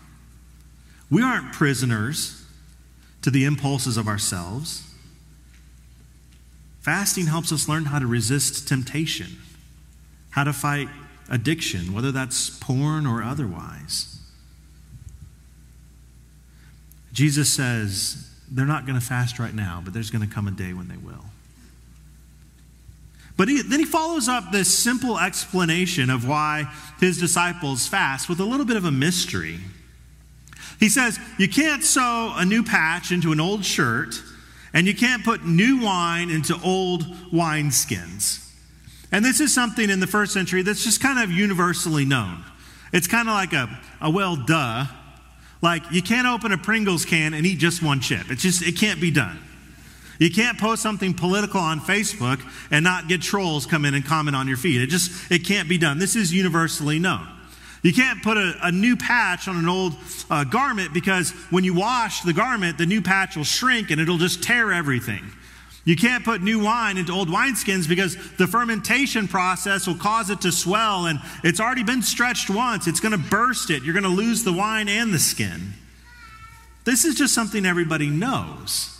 We 1.09 1.21
aren't 1.21 1.53
prisoners 1.53 2.43
to 3.21 3.29
the 3.29 3.45
impulses 3.45 3.97
of 3.97 4.07
ourselves. 4.07 4.83
Fasting 6.81 7.27
helps 7.27 7.51
us 7.51 7.69
learn 7.69 7.85
how 7.85 7.99
to 7.99 8.07
resist 8.07 8.67
temptation, 8.67 9.37
how 10.31 10.43
to 10.43 10.51
fight 10.51 10.89
addiction, 11.29 11.93
whether 11.93 12.11
that's 12.11 12.49
porn 12.49 13.05
or 13.05 13.23
otherwise. 13.23 14.19
Jesus 17.13 17.49
says 17.49 18.29
they're 18.51 18.65
not 18.65 18.85
going 18.85 18.99
to 18.99 19.05
fast 19.05 19.39
right 19.39 19.53
now, 19.53 19.81
but 19.83 19.93
there's 19.93 20.09
going 20.11 20.27
to 20.27 20.33
come 20.33 20.47
a 20.47 20.51
day 20.51 20.73
when 20.73 20.87
they 20.87 20.97
will. 20.97 21.25
But 23.35 23.47
he, 23.47 23.61
then 23.61 23.79
he 23.79 23.85
follows 23.85 24.29
up 24.29 24.51
this 24.51 24.77
simple 24.77 25.19
explanation 25.19 26.09
of 26.09 26.27
why 26.27 26.71
his 26.99 27.19
disciples 27.19 27.87
fast 27.87 28.29
with 28.29 28.39
a 28.39 28.45
little 28.45 28.65
bit 28.65 28.77
of 28.77 28.85
a 28.85 28.91
mystery. 28.91 29.59
He 30.79 30.89
says, 30.89 31.19
You 31.39 31.47
can't 31.47 31.83
sew 31.83 32.33
a 32.35 32.45
new 32.45 32.63
patch 32.63 33.11
into 33.11 33.31
an 33.31 33.39
old 33.39 33.65
shirt, 33.65 34.21
and 34.73 34.85
you 34.85 34.93
can't 34.93 35.23
put 35.23 35.45
new 35.45 35.81
wine 35.81 36.29
into 36.29 36.59
old 36.63 37.03
wineskins. 37.31 38.39
And 39.11 39.23
this 39.23 39.39
is 39.39 39.53
something 39.53 39.89
in 39.89 39.99
the 39.99 40.07
first 40.07 40.33
century 40.33 40.63
that's 40.63 40.83
just 40.83 41.01
kind 41.01 41.19
of 41.19 41.31
universally 41.31 42.05
known. 42.05 42.43
It's 42.91 43.07
kind 43.07 43.27
of 43.27 43.33
like 43.33 43.53
a, 43.53 43.79
a 44.01 44.09
well, 44.09 44.35
duh. 44.35 44.85
Like, 45.61 45.83
you 45.91 46.01
can't 46.01 46.27
open 46.27 46.51
a 46.51 46.57
Pringles 46.57 47.05
can 47.05 47.33
and 47.33 47.45
eat 47.45 47.57
just 47.57 47.81
one 47.81 47.99
chip. 47.99 48.29
It's 48.29 48.41
just, 48.41 48.61
it 48.61 48.77
can't 48.77 48.99
be 48.99 49.11
done. 49.11 49.39
You 50.19 50.31
can't 50.31 50.57
post 50.57 50.81
something 50.81 51.13
political 51.13 51.59
on 51.59 51.79
Facebook 51.79 52.41
and 52.71 52.83
not 52.83 53.07
get 53.07 53.21
trolls 53.21 53.65
come 53.65 53.85
in 53.85 53.93
and 53.93 54.05
comment 54.05 54.35
on 54.35 54.47
your 54.47 54.57
feed. 54.57 54.81
It 54.81 54.87
just, 54.87 55.31
it 55.31 55.45
can't 55.45 55.67
be 55.67 55.77
done. 55.77 55.99
This 55.99 56.15
is 56.15 56.33
universally 56.33 56.99
known. 56.99 57.27
You 57.81 57.93
can't 57.93 58.23
put 58.23 58.37
a, 58.37 58.55
a 58.63 58.71
new 58.71 58.95
patch 58.95 59.47
on 59.47 59.57
an 59.57 59.67
old 59.67 59.93
uh, 60.29 60.45
garment 60.45 60.93
because 60.93 61.31
when 61.49 61.65
you 61.65 61.73
wash 61.73 62.21
the 62.21 62.31
garment, 62.31 62.77
the 62.77 62.85
new 62.85 63.01
patch 63.01 63.35
will 63.35 63.43
shrink 63.43 63.91
and 63.91 63.99
it'll 63.99 64.17
just 64.17 64.41
tear 64.41 64.71
everything. 64.71 65.23
You 65.85 65.97
can't 65.97 66.23
put 66.23 66.41
new 66.41 66.63
wine 66.63 66.97
into 66.97 67.11
old 67.11 67.27
wineskins 67.27 67.89
because 67.89 68.15
the 68.37 68.47
fermentation 68.47 69.27
process 69.27 69.85
will 69.85 69.97
cause 69.97 70.29
it 70.29 70.39
to 70.41 70.51
swell 70.51 71.07
and 71.07 71.19
it's 71.43 71.59
already 71.59 71.83
been 71.83 72.01
stretched 72.01 72.49
once. 72.49 72.87
It's 72.87 73.01
going 73.01 73.11
to 73.11 73.17
burst 73.17 73.69
it. 73.69 73.83
You're 73.83 73.93
going 73.93 74.03
to 74.03 74.09
lose 74.09 74.45
the 74.45 74.53
wine 74.53 74.87
and 74.87 75.13
the 75.13 75.19
skin. 75.19 75.73
This 76.85 77.03
is 77.03 77.15
just 77.15 77.33
something 77.33 77.65
everybody 77.65 78.09
knows. 78.09 78.92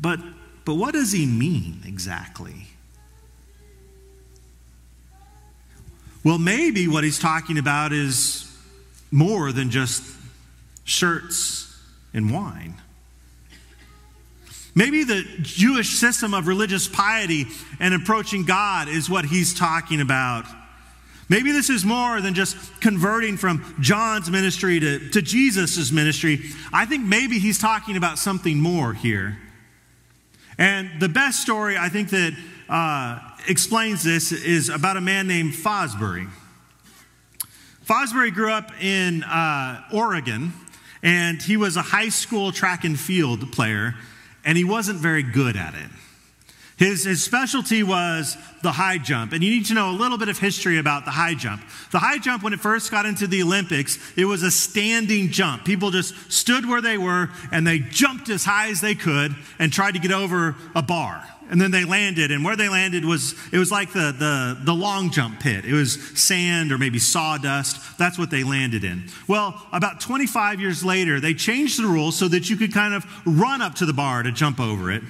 But, 0.00 0.20
but 0.64 0.74
what 0.74 0.94
does 0.94 1.12
he 1.12 1.26
mean 1.26 1.82
exactly? 1.84 2.68
Well, 6.24 6.38
maybe 6.38 6.88
what 6.88 7.04
he's 7.04 7.18
talking 7.18 7.58
about 7.58 7.92
is 7.92 8.44
more 9.10 9.50
than 9.52 9.70
just 9.70 10.02
shirts 10.84 11.74
and 12.12 12.32
wine. 12.32 12.74
Maybe 14.74 15.02
the 15.02 15.24
Jewish 15.40 15.90
system 15.90 16.34
of 16.34 16.46
religious 16.46 16.86
piety 16.86 17.46
and 17.80 17.94
approaching 17.94 18.44
God 18.44 18.88
is 18.88 19.10
what 19.10 19.24
he's 19.24 19.58
talking 19.58 20.00
about. 20.00 20.44
Maybe 21.28 21.52
this 21.52 21.68
is 21.68 21.84
more 21.84 22.20
than 22.20 22.34
just 22.34 22.56
converting 22.80 23.36
from 23.36 23.74
John's 23.80 24.30
ministry 24.30 24.80
to, 24.80 25.10
to 25.10 25.20
Jesus' 25.20 25.90
ministry. 25.90 26.40
I 26.72 26.86
think 26.86 27.04
maybe 27.04 27.38
he's 27.38 27.58
talking 27.58 27.96
about 27.96 28.18
something 28.18 28.58
more 28.58 28.94
here. 28.94 29.38
And 30.58 31.00
the 31.00 31.08
best 31.08 31.40
story 31.40 31.78
I 31.78 31.88
think 31.88 32.10
that 32.10 32.34
uh, 32.68 33.20
explains 33.46 34.02
this 34.02 34.32
is 34.32 34.68
about 34.68 34.96
a 34.96 35.00
man 35.00 35.28
named 35.28 35.52
Fosbury. 35.52 36.28
Fosbury 37.86 38.34
grew 38.34 38.52
up 38.52 38.72
in 38.82 39.22
uh, 39.22 39.82
Oregon, 39.92 40.52
and 41.02 41.40
he 41.40 41.56
was 41.56 41.76
a 41.76 41.82
high 41.82 42.08
school 42.08 42.50
track 42.50 42.84
and 42.84 42.98
field 42.98 43.50
player, 43.52 43.94
and 44.44 44.58
he 44.58 44.64
wasn't 44.64 44.98
very 44.98 45.22
good 45.22 45.56
at 45.56 45.74
it. 45.74 45.90
His, 46.78 47.04
his 47.04 47.24
specialty 47.24 47.82
was 47.82 48.36
the 48.62 48.70
high 48.70 48.98
jump. 48.98 49.32
And 49.32 49.42
you 49.42 49.50
need 49.50 49.66
to 49.66 49.74
know 49.74 49.90
a 49.90 49.96
little 49.98 50.16
bit 50.16 50.28
of 50.28 50.38
history 50.38 50.78
about 50.78 51.04
the 51.04 51.10
high 51.10 51.34
jump. 51.34 51.60
The 51.90 51.98
high 51.98 52.18
jump, 52.18 52.44
when 52.44 52.52
it 52.52 52.60
first 52.60 52.92
got 52.92 53.04
into 53.04 53.26
the 53.26 53.42
Olympics, 53.42 53.98
it 54.16 54.26
was 54.26 54.44
a 54.44 54.50
standing 54.50 55.30
jump. 55.30 55.64
People 55.64 55.90
just 55.90 56.30
stood 56.30 56.68
where 56.68 56.80
they 56.80 56.96
were 56.96 57.30
and 57.50 57.66
they 57.66 57.80
jumped 57.80 58.28
as 58.28 58.44
high 58.44 58.68
as 58.68 58.80
they 58.80 58.94
could 58.94 59.34
and 59.58 59.72
tried 59.72 59.94
to 59.94 59.98
get 59.98 60.12
over 60.12 60.54
a 60.76 60.82
bar. 60.82 61.26
And 61.50 61.60
then 61.60 61.70
they 61.70 61.84
landed, 61.84 62.30
and 62.30 62.44
where 62.44 62.56
they 62.56 62.68
landed 62.68 63.06
was 63.06 63.34
it 63.52 63.58
was 63.58 63.72
like 63.72 63.94
the, 63.94 64.12
the, 64.12 64.58
the 64.64 64.74
long 64.74 65.10
jump 65.10 65.40
pit. 65.40 65.64
It 65.64 65.72
was 65.72 65.94
sand 66.18 66.72
or 66.72 66.76
maybe 66.76 66.98
sawdust. 66.98 67.96
That's 67.96 68.18
what 68.18 68.30
they 68.30 68.44
landed 68.44 68.84
in. 68.84 69.04
Well, 69.26 69.66
about 69.72 70.02
25 70.02 70.60
years 70.60 70.84
later, 70.84 71.20
they 71.20 71.32
changed 71.32 71.82
the 71.82 71.86
rules 71.86 72.18
so 72.18 72.28
that 72.28 72.50
you 72.50 72.56
could 72.56 72.74
kind 72.74 72.92
of 72.92 73.06
run 73.24 73.62
up 73.62 73.76
to 73.76 73.86
the 73.86 73.94
bar 73.94 74.22
to 74.22 74.30
jump 74.30 74.60
over 74.60 74.92
it. 74.92 75.02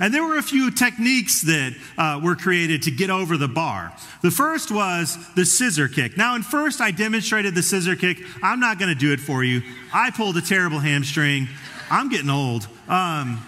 And 0.00 0.12
there 0.12 0.24
were 0.24 0.38
a 0.38 0.42
few 0.42 0.70
techniques 0.70 1.42
that 1.42 1.74
uh, 1.98 2.20
were 2.22 2.36
created 2.36 2.82
to 2.82 2.90
get 2.90 3.10
over 3.10 3.36
the 3.36 3.48
bar. 3.48 3.92
The 4.22 4.30
first 4.30 4.70
was 4.70 5.16
the 5.34 5.44
scissor 5.44 5.88
kick. 5.88 6.16
Now, 6.16 6.36
in 6.36 6.42
first, 6.42 6.80
I 6.80 6.90
demonstrated 6.90 7.54
the 7.54 7.62
scissor 7.62 7.96
kick. 7.96 8.18
I'm 8.42 8.60
not 8.60 8.78
going 8.78 8.88
to 8.88 8.98
do 8.98 9.12
it 9.12 9.20
for 9.20 9.44
you. 9.44 9.62
I 9.92 10.10
pulled 10.10 10.36
a 10.36 10.42
terrible 10.42 10.78
hamstring. 10.78 11.48
I'm 11.90 12.08
getting 12.08 12.30
old. 12.30 12.66
Um, 12.88 13.46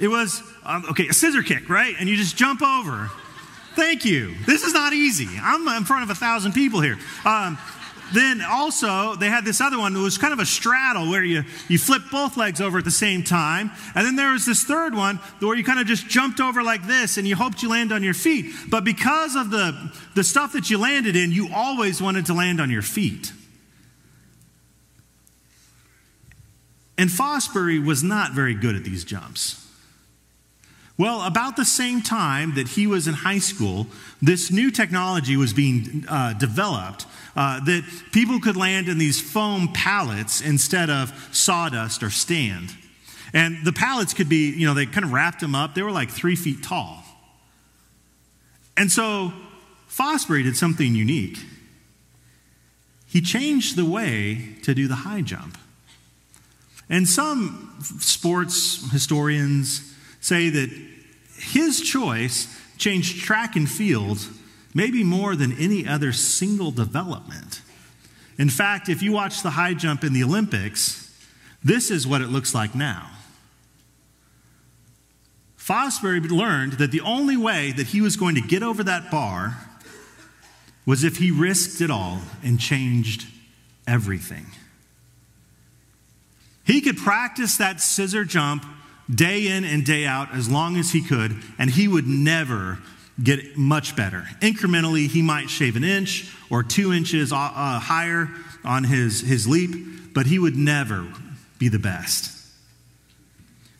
it 0.00 0.08
was, 0.08 0.42
um, 0.64 0.84
okay, 0.90 1.08
a 1.08 1.12
scissor 1.12 1.42
kick, 1.42 1.68
right? 1.68 1.94
And 1.98 2.08
you 2.08 2.16
just 2.16 2.36
jump 2.36 2.62
over. 2.62 3.10
Thank 3.74 4.04
you. 4.04 4.34
This 4.46 4.62
is 4.62 4.72
not 4.72 4.92
easy. 4.92 5.28
I'm 5.40 5.66
in 5.68 5.84
front 5.84 6.02
of 6.02 6.10
a 6.10 6.14
thousand 6.14 6.52
people 6.52 6.80
here. 6.80 6.98
Um, 7.24 7.58
then 8.14 8.40
also, 8.42 9.16
they 9.16 9.28
had 9.28 9.44
this 9.44 9.60
other 9.60 9.78
one 9.78 9.92
that 9.94 10.00
was 10.00 10.18
kind 10.18 10.32
of 10.32 10.38
a 10.38 10.46
straddle 10.46 11.10
where 11.10 11.24
you, 11.24 11.44
you 11.68 11.78
flip 11.78 12.02
both 12.10 12.36
legs 12.36 12.60
over 12.60 12.78
at 12.78 12.84
the 12.84 12.90
same 12.90 13.24
time. 13.24 13.70
And 13.94 14.06
then 14.06 14.16
there 14.16 14.32
was 14.32 14.46
this 14.46 14.64
third 14.64 14.94
one 14.94 15.16
where 15.40 15.56
you 15.56 15.64
kind 15.64 15.80
of 15.80 15.86
just 15.86 16.08
jumped 16.08 16.40
over 16.40 16.62
like 16.62 16.86
this 16.86 17.16
and 17.16 17.26
you 17.26 17.36
hoped 17.36 17.62
you 17.62 17.68
land 17.68 17.92
on 17.92 18.02
your 18.02 18.14
feet. 18.14 18.54
But 18.70 18.84
because 18.84 19.34
of 19.34 19.50
the, 19.50 19.92
the 20.14 20.24
stuff 20.24 20.52
that 20.52 20.70
you 20.70 20.78
landed 20.78 21.16
in, 21.16 21.32
you 21.32 21.48
always 21.54 22.00
wanted 22.00 22.26
to 22.26 22.34
land 22.34 22.60
on 22.60 22.70
your 22.70 22.82
feet. 22.82 23.32
And 26.98 27.10
Fosbury 27.10 27.84
was 27.84 28.02
not 28.02 28.32
very 28.32 28.54
good 28.54 28.74
at 28.74 28.84
these 28.84 29.04
jumps. 29.04 29.65
Well, 30.98 31.22
about 31.22 31.56
the 31.56 31.64
same 31.64 32.00
time 32.00 32.54
that 32.54 32.68
he 32.68 32.86
was 32.86 33.06
in 33.06 33.12
high 33.14 33.38
school, 33.38 33.86
this 34.22 34.50
new 34.50 34.70
technology 34.70 35.36
was 35.36 35.52
being 35.52 36.04
uh, 36.08 36.32
developed 36.32 37.06
uh, 37.36 37.60
that 37.64 37.84
people 38.12 38.40
could 38.40 38.56
land 38.56 38.88
in 38.88 38.96
these 38.96 39.20
foam 39.20 39.68
pallets 39.74 40.40
instead 40.40 40.88
of 40.88 41.12
sawdust 41.32 42.02
or 42.02 42.08
stand. 42.08 42.74
And 43.34 43.58
the 43.62 43.72
pallets 43.72 44.14
could 44.14 44.30
be, 44.30 44.50
you 44.50 44.66
know, 44.66 44.72
they 44.72 44.86
kind 44.86 45.04
of 45.04 45.12
wrapped 45.12 45.40
them 45.40 45.54
up. 45.54 45.74
They 45.74 45.82
were 45.82 45.92
like 45.92 46.10
three 46.10 46.36
feet 46.36 46.62
tall. 46.62 47.04
And 48.78 48.90
so 48.90 49.34
Fosbury 49.90 50.44
did 50.44 50.56
something 50.56 50.94
unique. 50.94 51.38
He 53.06 53.20
changed 53.20 53.76
the 53.76 53.84
way 53.84 54.56
to 54.62 54.74
do 54.74 54.88
the 54.88 54.94
high 54.96 55.20
jump. 55.20 55.58
And 56.88 57.06
some 57.06 57.76
sports 58.00 58.90
historians 58.92 59.94
say 60.20 60.48
that 60.50 60.70
his 61.38 61.80
choice 61.80 62.48
changed 62.78 63.22
track 63.24 63.56
and 63.56 63.68
field 63.68 64.18
maybe 64.74 65.02
more 65.02 65.34
than 65.34 65.52
any 65.58 65.86
other 65.86 66.12
single 66.12 66.70
development. 66.70 67.62
In 68.38 68.50
fact, 68.50 68.88
if 68.88 69.02
you 69.02 69.12
watch 69.12 69.42
the 69.42 69.50
high 69.50 69.72
jump 69.72 70.04
in 70.04 70.12
the 70.12 70.22
Olympics, 70.22 71.10
this 71.64 71.90
is 71.90 72.06
what 72.06 72.20
it 72.20 72.28
looks 72.28 72.54
like 72.54 72.74
now. 72.74 73.10
Fosbury 75.58 76.20
learned 76.30 76.74
that 76.74 76.92
the 76.92 77.00
only 77.00 77.36
way 77.36 77.72
that 77.72 77.88
he 77.88 78.00
was 78.00 78.16
going 78.16 78.34
to 78.34 78.40
get 78.40 78.62
over 78.62 78.84
that 78.84 79.10
bar 79.10 79.56
was 80.84 81.02
if 81.02 81.16
he 81.16 81.30
risked 81.30 81.80
it 81.80 81.90
all 81.90 82.20
and 82.44 82.60
changed 82.60 83.26
everything. 83.86 84.46
He 86.64 86.80
could 86.80 86.96
practice 86.98 87.56
that 87.56 87.80
scissor 87.80 88.24
jump 88.24 88.64
day 89.12 89.46
in 89.46 89.64
and 89.64 89.84
day 89.84 90.04
out 90.04 90.34
as 90.34 90.48
long 90.48 90.76
as 90.76 90.92
he 90.92 91.02
could, 91.02 91.36
and 91.58 91.70
he 91.70 91.88
would 91.88 92.06
never 92.06 92.78
get 93.22 93.56
much 93.56 93.96
better. 93.96 94.26
Incrementally, 94.40 95.08
he 95.08 95.22
might 95.22 95.48
shave 95.48 95.76
an 95.76 95.84
inch 95.84 96.34
or 96.50 96.62
two 96.62 96.92
inches 96.92 97.32
uh, 97.32 97.36
uh, 97.36 97.80
higher 97.80 98.28
on 98.64 98.84
his, 98.84 99.20
his 99.20 99.46
leap, 99.48 100.14
but 100.14 100.26
he 100.26 100.38
would 100.38 100.56
never 100.56 101.06
be 101.58 101.68
the 101.68 101.78
best. 101.78 102.32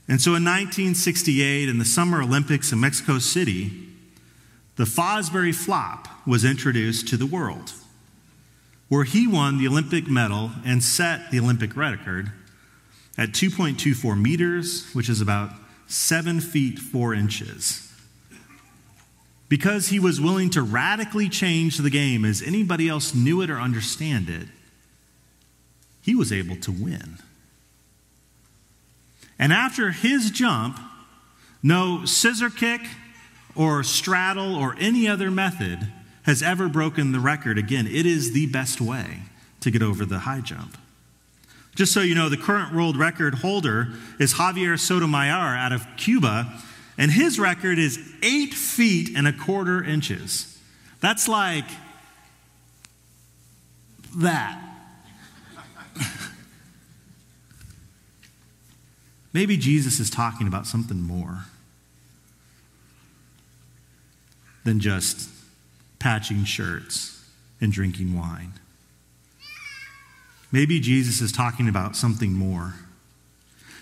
And 0.09 0.21
so 0.21 0.31
in 0.31 0.45
1968, 0.45 1.69
in 1.69 1.79
the 1.79 1.85
Summer 1.85 2.23
Olympics 2.23 2.73
in 2.73 2.81
Mexico 2.81 3.19
City, 3.19 3.73
the 4.77 4.85
Fosbury 4.85 5.55
flop 5.55 6.09
was 6.27 6.45
introduced 6.45 7.09
to 7.09 7.17
the 7.17 7.27
world, 7.27 7.73
where 8.89 9.05
he 9.05 9.27
won 9.27 9.59
the 9.59 9.67
Olympic 9.67 10.07
medal 10.07 10.53
and 10.65 10.83
set 10.83 11.31
the 11.31 11.41
Olympic 11.41 11.77
record 11.77 12.31
at 13.19 13.31
2.24 13.31 14.21
meters, 14.21 14.87
which 14.93 15.09
is 15.09 15.21
about 15.21 15.51
7 15.87 16.41
feet 16.41 16.79
4 16.79 17.15
inches. 17.15 17.83
Because 19.49 19.89
he 19.89 20.01
was 20.01 20.21
willing 20.21 20.51
to 20.51 20.63
radically 20.63 21.29
change 21.29 21.79
the 21.79 21.91
game 21.91 22.25
as 22.25 22.43
anybody 22.43 22.89
else 22.89 23.15
knew 23.15 23.43
it 23.43 23.51
or 23.51 23.61
understand 23.61 24.29
it, 24.29 24.49
he 26.03 26.15
was 26.15 26.33
able 26.33 26.57
to 26.57 26.73
win. 26.73 27.19
And 29.39 29.53
after 29.53 29.91
his 29.91 30.31
jump, 30.31 30.79
no 31.63 32.05
scissor 32.05 32.51
kick 32.51 32.81
or 33.55 33.83
straddle 33.83 34.55
or 34.55 34.75
any 34.79 35.09
other 35.09 35.31
method 35.31 35.93
has 36.23 36.43
ever 36.43 36.69
broken 36.69 37.13
the 37.13 37.21
record. 37.21 37.59
Again, 37.59 37.87
it 37.87 38.07
is 38.07 38.33
the 38.33 38.47
best 38.47 38.81
way 38.81 39.23
to 39.61 39.71
get 39.71 39.83
over 39.83 40.05
the 40.05 40.21
high 40.21 40.41
jump. 40.41 40.77
Just 41.77 41.93
so 41.93 42.01
you 42.01 42.15
know, 42.15 42.29
the 42.31 42.39
current 42.39 42.75
world 42.75 42.97
record 42.97 43.35
holder 43.37 43.89
is 44.19 44.35
Javier 44.35 44.81
Sotomayor 44.81 45.55
out 45.57 45.73
of 45.73 45.87
Cuba, 45.99 46.51
and 46.97 47.11
his 47.11 47.39
record 47.39 47.79
is 47.79 48.01
eight 48.23 48.55
feet 48.55 49.15
and 49.15 49.29
a 49.29 49.33
quarter 49.33 49.85
inches. 49.85 50.59
That's 51.01 51.29
like 51.29 51.67
that. 54.17 54.59
Maybe 59.35 59.59
Jesus 59.59 60.01
is 60.01 60.09
talking 60.09 60.47
about 60.49 60.67
something 60.67 61.03
more 61.03 61.45
than 64.65 64.81
just 64.81 65.29
patching 65.99 66.45
shirts 66.45 67.23
and 67.61 67.71
drinking 67.71 68.17
wine. 68.17 68.55
Maybe 70.57 70.81
Jesus 70.81 71.21
is 71.21 71.33
talking 71.33 71.69
about 71.69 71.97
something 71.97 72.33
more. 72.33 72.73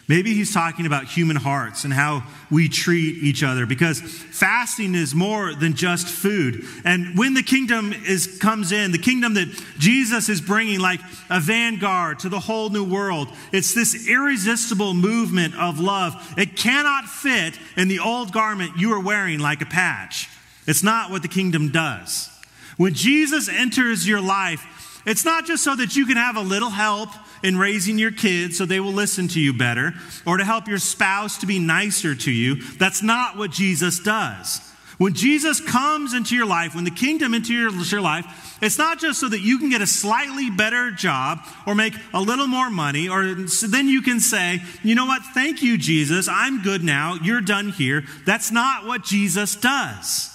Maybe 0.08 0.34
he's 0.34 0.52
talking 0.52 0.86
about 0.86 1.04
human 1.04 1.36
hearts 1.36 1.84
and 1.84 1.92
how 1.92 2.24
we 2.50 2.68
treat 2.68 3.22
each 3.22 3.44
other 3.44 3.64
because 3.64 4.00
fasting 4.00 4.96
is 4.96 5.14
more 5.14 5.54
than 5.54 5.74
just 5.74 6.08
food. 6.08 6.64
And 6.84 7.16
when 7.16 7.34
the 7.34 7.44
kingdom 7.44 7.92
is 7.92 8.40
comes 8.40 8.72
in, 8.72 8.90
the 8.90 8.98
kingdom 8.98 9.34
that 9.34 9.56
Jesus 9.78 10.28
is 10.28 10.40
bringing 10.40 10.80
like 10.80 10.98
a 11.30 11.38
vanguard 11.38 12.18
to 12.18 12.28
the 12.28 12.40
whole 12.40 12.70
new 12.70 12.84
world, 12.84 13.28
it's 13.52 13.72
this 13.72 14.08
irresistible 14.08 14.94
movement 14.94 15.54
of 15.54 15.78
love. 15.78 16.34
It 16.36 16.56
cannot 16.56 17.04
fit 17.04 17.56
in 17.76 17.86
the 17.86 18.00
old 18.00 18.32
garment 18.32 18.78
you 18.78 18.92
are 18.94 19.00
wearing 19.00 19.38
like 19.38 19.62
a 19.62 19.66
patch. 19.66 20.28
It's 20.66 20.82
not 20.82 21.12
what 21.12 21.22
the 21.22 21.28
kingdom 21.28 21.70
does. 21.70 22.30
When 22.76 22.94
Jesus 22.94 23.48
enters 23.48 24.08
your 24.08 24.20
life, 24.20 24.66
it's 25.06 25.24
not 25.24 25.46
just 25.46 25.62
so 25.62 25.76
that 25.76 25.96
you 25.96 26.06
can 26.06 26.16
have 26.16 26.36
a 26.36 26.40
little 26.40 26.70
help 26.70 27.10
in 27.42 27.58
raising 27.58 27.98
your 27.98 28.10
kids 28.10 28.56
so 28.56 28.64
they 28.64 28.80
will 28.80 28.92
listen 28.92 29.28
to 29.28 29.40
you 29.40 29.52
better 29.52 29.92
or 30.26 30.38
to 30.38 30.44
help 30.44 30.66
your 30.66 30.78
spouse 30.78 31.38
to 31.38 31.46
be 31.46 31.58
nicer 31.58 32.14
to 32.14 32.30
you. 32.30 32.56
That's 32.78 33.02
not 33.02 33.36
what 33.36 33.50
Jesus 33.50 34.00
does. 34.00 34.60
When 34.96 35.12
Jesus 35.12 35.60
comes 35.60 36.14
into 36.14 36.36
your 36.36 36.46
life, 36.46 36.74
when 36.74 36.84
the 36.84 36.90
kingdom 36.90 37.34
into 37.34 37.52
your, 37.52 37.70
your 37.70 38.00
life, 38.00 38.58
it's 38.62 38.78
not 38.78 39.00
just 39.00 39.18
so 39.18 39.28
that 39.28 39.40
you 39.40 39.58
can 39.58 39.68
get 39.68 39.82
a 39.82 39.86
slightly 39.86 40.50
better 40.50 40.92
job 40.92 41.40
or 41.66 41.74
make 41.74 41.94
a 42.12 42.20
little 42.20 42.46
more 42.46 42.70
money, 42.70 43.08
or 43.08 43.48
so 43.48 43.66
then 43.66 43.88
you 43.88 44.02
can 44.02 44.20
say, 44.20 44.62
you 44.82 44.94
know 44.94 45.06
what, 45.06 45.22
thank 45.34 45.62
you, 45.62 45.76
Jesus, 45.76 46.28
I'm 46.28 46.62
good 46.62 46.84
now, 46.84 47.16
you're 47.22 47.40
done 47.40 47.70
here. 47.70 48.04
That's 48.24 48.52
not 48.52 48.86
what 48.86 49.02
Jesus 49.02 49.56
does. 49.56 50.30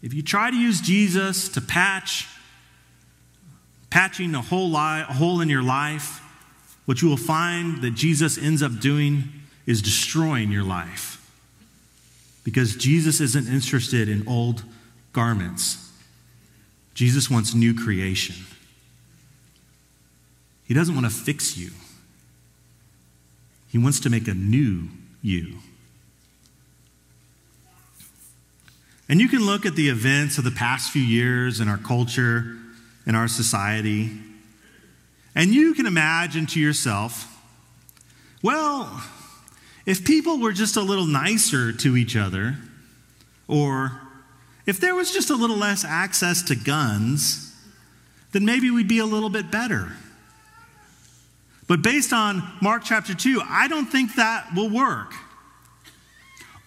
If 0.00 0.14
you 0.14 0.22
try 0.22 0.50
to 0.50 0.56
use 0.56 0.80
Jesus 0.80 1.48
to 1.50 1.60
patch 1.60 2.28
patching 3.92 4.34
a 4.34 4.40
hole, 4.40 4.70
li- 4.70 5.04
a 5.06 5.12
hole 5.12 5.42
in 5.42 5.50
your 5.50 5.62
life, 5.62 6.22
what 6.86 7.02
you 7.02 7.08
will 7.08 7.18
find 7.18 7.82
that 7.82 7.90
Jesus 7.90 8.38
ends 8.38 8.62
up 8.62 8.80
doing 8.80 9.24
is 9.66 9.82
destroying 9.82 10.50
your 10.50 10.64
life. 10.64 11.18
Because 12.42 12.74
Jesus 12.74 13.20
isn't 13.20 13.46
interested 13.46 14.08
in 14.08 14.26
old 14.26 14.64
garments, 15.12 15.92
Jesus 16.94 17.28
wants 17.30 17.52
new 17.52 17.74
creation. 17.74 18.34
He 20.64 20.72
doesn't 20.72 20.94
want 20.94 21.04
to 21.04 21.12
fix 21.12 21.58
you, 21.58 21.70
He 23.68 23.76
wants 23.76 24.00
to 24.00 24.10
make 24.10 24.26
a 24.26 24.34
new 24.34 24.88
you. 25.20 25.58
And 29.06 29.20
you 29.20 29.28
can 29.28 29.44
look 29.44 29.66
at 29.66 29.76
the 29.76 29.90
events 29.90 30.38
of 30.38 30.44
the 30.44 30.50
past 30.50 30.90
few 30.90 31.02
years 31.02 31.60
in 31.60 31.68
our 31.68 31.76
culture, 31.76 32.56
in 33.06 33.14
our 33.14 33.28
society, 33.28 34.10
and 35.34 35.52
you 35.52 35.74
can 35.74 35.86
imagine 35.86 36.46
to 36.46 36.60
yourself, 36.60 37.28
well, 38.42 39.02
if 39.86 40.04
people 40.04 40.38
were 40.38 40.52
just 40.52 40.76
a 40.76 40.82
little 40.82 41.06
nicer 41.06 41.72
to 41.72 41.96
each 41.96 42.16
other, 42.16 42.56
or 43.48 44.00
if 44.66 44.78
there 44.78 44.94
was 44.94 45.12
just 45.12 45.30
a 45.30 45.34
little 45.34 45.56
less 45.56 45.84
access 45.84 46.42
to 46.42 46.54
guns, 46.54 47.54
then 48.32 48.44
maybe 48.44 48.70
we'd 48.70 48.88
be 48.88 48.98
a 48.98 49.06
little 49.06 49.30
bit 49.30 49.50
better. 49.50 49.92
But 51.66 51.82
based 51.82 52.12
on 52.12 52.42
Mark 52.60 52.82
chapter 52.84 53.14
2, 53.14 53.40
I 53.48 53.68
don't 53.68 53.86
think 53.86 54.16
that 54.16 54.54
will 54.54 54.70
work. 54.70 55.14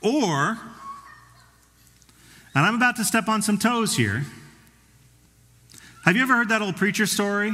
Or, 0.02 0.60
and 2.54 2.66
I'm 2.66 2.76
about 2.76 2.96
to 2.98 3.04
step 3.04 3.28
on 3.28 3.42
some 3.42 3.58
toes 3.58 3.96
here. 3.96 4.26
Have 6.06 6.16
you 6.16 6.22
ever 6.22 6.36
heard 6.36 6.50
that 6.50 6.62
old 6.62 6.78
preacher 6.78 7.08
story? 7.08 7.52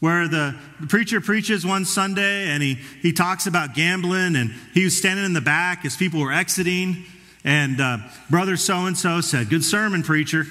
Where 0.00 0.26
the, 0.26 0.56
the 0.80 0.86
preacher 0.86 1.20
preaches 1.20 1.66
one 1.66 1.84
Sunday 1.84 2.48
and 2.48 2.62
he, 2.62 2.78
he 3.02 3.12
talks 3.12 3.46
about 3.46 3.74
gambling, 3.74 4.36
and 4.36 4.54
he 4.72 4.84
was 4.84 4.96
standing 4.96 5.26
in 5.26 5.34
the 5.34 5.42
back 5.42 5.84
as 5.84 5.94
people 5.94 6.20
were 6.20 6.32
exiting, 6.32 7.04
and 7.44 7.78
uh, 7.78 7.98
brother 8.30 8.56
so 8.56 8.86
and 8.86 8.96
so 8.96 9.20
said, 9.20 9.50
Good 9.50 9.62
sermon, 9.64 10.02
preacher. 10.02 10.46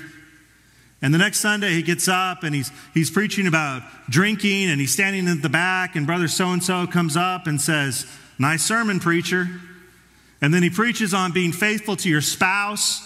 And 1.01 1.11
the 1.11 1.17
next 1.17 1.39
Sunday, 1.39 1.71
he 1.71 1.81
gets 1.81 2.07
up 2.07 2.43
and 2.43 2.53
he's, 2.53 2.71
he's 2.93 3.09
preaching 3.09 3.47
about 3.47 3.81
drinking, 4.07 4.69
and 4.69 4.79
he's 4.79 4.93
standing 4.93 5.27
at 5.27 5.41
the 5.41 5.49
back, 5.49 5.95
and 5.95 6.05
brother 6.05 6.27
so 6.27 6.51
and 6.51 6.63
so 6.63 6.85
comes 6.85 7.17
up 7.17 7.47
and 7.47 7.59
says, 7.59 8.05
Nice 8.37 8.63
sermon, 8.63 8.99
preacher. 8.99 9.47
And 10.39 10.53
then 10.53 10.61
he 10.61 10.69
preaches 10.69 11.15
on 11.15 11.31
being 11.31 11.51
faithful 11.51 11.95
to 11.95 12.09
your 12.09 12.21
spouse, 12.21 13.01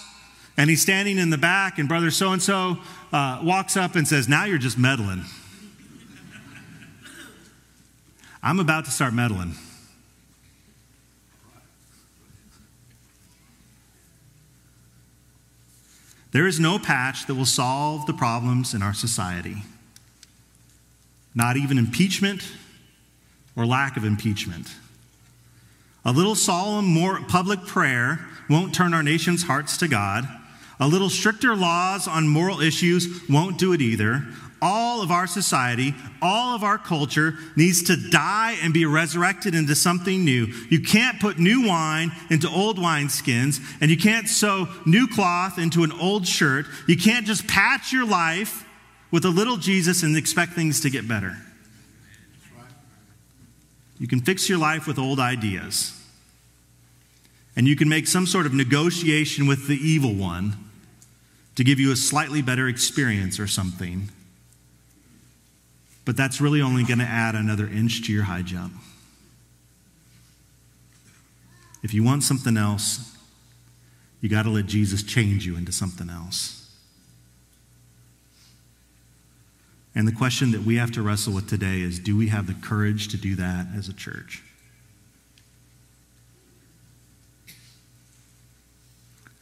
and 0.56 0.70
he's 0.70 0.80
standing 0.80 1.18
in 1.18 1.30
the 1.30 1.38
back, 1.38 1.78
and 1.78 1.88
brother 1.88 2.10
so 2.10 2.32
and 2.32 2.42
so 2.42 2.78
walks 3.12 3.76
up 3.76 3.94
and 3.96 4.06
says, 4.06 4.28
Now 4.28 4.44
you're 4.44 4.58
just 4.58 4.78
meddling. 4.78 5.24
I'm 8.42 8.60
about 8.60 8.84
to 8.84 8.90
start 8.90 9.12
meddling. 9.12 9.54
There 16.32 16.46
is 16.46 16.60
no 16.60 16.78
patch 16.78 17.26
that 17.26 17.34
will 17.34 17.46
solve 17.46 18.06
the 18.06 18.12
problems 18.12 18.74
in 18.74 18.82
our 18.82 18.92
society. 18.92 19.56
Not 21.34 21.56
even 21.56 21.78
impeachment 21.78 22.52
or 23.56 23.64
lack 23.64 23.96
of 23.96 24.04
impeachment. 24.04 24.68
A 26.04 26.12
little 26.12 26.34
solemn 26.34 26.84
more 26.84 27.20
public 27.26 27.64
prayer 27.66 28.20
won't 28.48 28.74
turn 28.74 28.94
our 28.94 29.02
nation's 29.02 29.44
hearts 29.44 29.76
to 29.78 29.88
God. 29.88 30.24
A 30.78 30.86
little 30.86 31.08
stricter 31.08 31.56
laws 31.56 32.06
on 32.06 32.28
moral 32.28 32.60
issues 32.60 33.22
won't 33.28 33.58
do 33.58 33.72
it 33.72 33.80
either. 33.80 34.26
All 34.60 35.02
of 35.02 35.10
our 35.10 35.26
society, 35.26 35.94
all 36.20 36.54
of 36.54 36.64
our 36.64 36.78
culture 36.78 37.34
needs 37.56 37.84
to 37.84 38.10
die 38.10 38.56
and 38.62 38.72
be 38.72 38.84
resurrected 38.84 39.54
into 39.54 39.74
something 39.74 40.24
new. 40.24 40.46
You 40.70 40.80
can't 40.80 41.20
put 41.20 41.38
new 41.38 41.66
wine 41.66 42.12
into 42.30 42.48
old 42.48 42.78
wineskins, 42.78 43.60
and 43.80 43.90
you 43.90 43.96
can't 43.96 44.28
sew 44.28 44.68
new 44.84 45.06
cloth 45.06 45.58
into 45.58 45.84
an 45.84 45.92
old 45.92 46.26
shirt. 46.26 46.66
You 46.86 46.96
can't 46.96 47.26
just 47.26 47.46
patch 47.46 47.92
your 47.92 48.06
life 48.06 48.64
with 49.10 49.24
a 49.24 49.30
little 49.30 49.56
Jesus 49.56 50.02
and 50.02 50.16
expect 50.16 50.52
things 50.52 50.80
to 50.80 50.90
get 50.90 51.06
better. 51.06 51.36
You 53.98 54.08
can 54.08 54.20
fix 54.20 54.48
your 54.48 54.58
life 54.58 54.86
with 54.86 54.98
old 54.98 55.20
ideas. 55.20 55.92
And 57.56 57.66
you 57.66 57.76
can 57.76 57.88
make 57.88 58.06
some 58.06 58.26
sort 58.26 58.44
of 58.44 58.52
negotiation 58.52 59.46
with 59.46 59.68
the 59.68 59.76
evil 59.76 60.14
one 60.14 60.65
to 61.56 61.64
give 61.64 61.80
you 61.80 61.90
a 61.90 61.96
slightly 61.96 62.42
better 62.42 62.68
experience 62.68 63.40
or 63.40 63.46
something. 63.46 64.08
But 66.04 66.16
that's 66.16 66.40
really 66.40 66.62
only 66.62 66.84
going 66.84 67.00
to 67.00 67.04
add 67.04 67.34
another 67.34 67.66
inch 67.66 68.06
to 68.06 68.12
your 68.12 68.24
high 68.24 68.42
jump. 68.42 68.74
If 71.82 71.92
you 71.92 72.02
want 72.02 72.22
something 72.22 72.56
else, 72.56 73.16
you 74.20 74.28
got 74.28 74.44
to 74.44 74.50
let 74.50 74.66
Jesus 74.66 75.02
change 75.02 75.46
you 75.46 75.56
into 75.56 75.72
something 75.72 76.10
else. 76.10 76.70
And 79.94 80.06
the 80.06 80.12
question 80.12 80.52
that 80.52 80.62
we 80.62 80.76
have 80.76 80.92
to 80.92 81.02
wrestle 81.02 81.32
with 81.32 81.48
today 81.48 81.80
is 81.80 81.98
do 81.98 82.16
we 82.16 82.28
have 82.28 82.46
the 82.46 82.54
courage 82.54 83.08
to 83.08 83.16
do 83.16 83.34
that 83.36 83.68
as 83.74 83.88
a 83.88 83.94
church? 83.94 84.42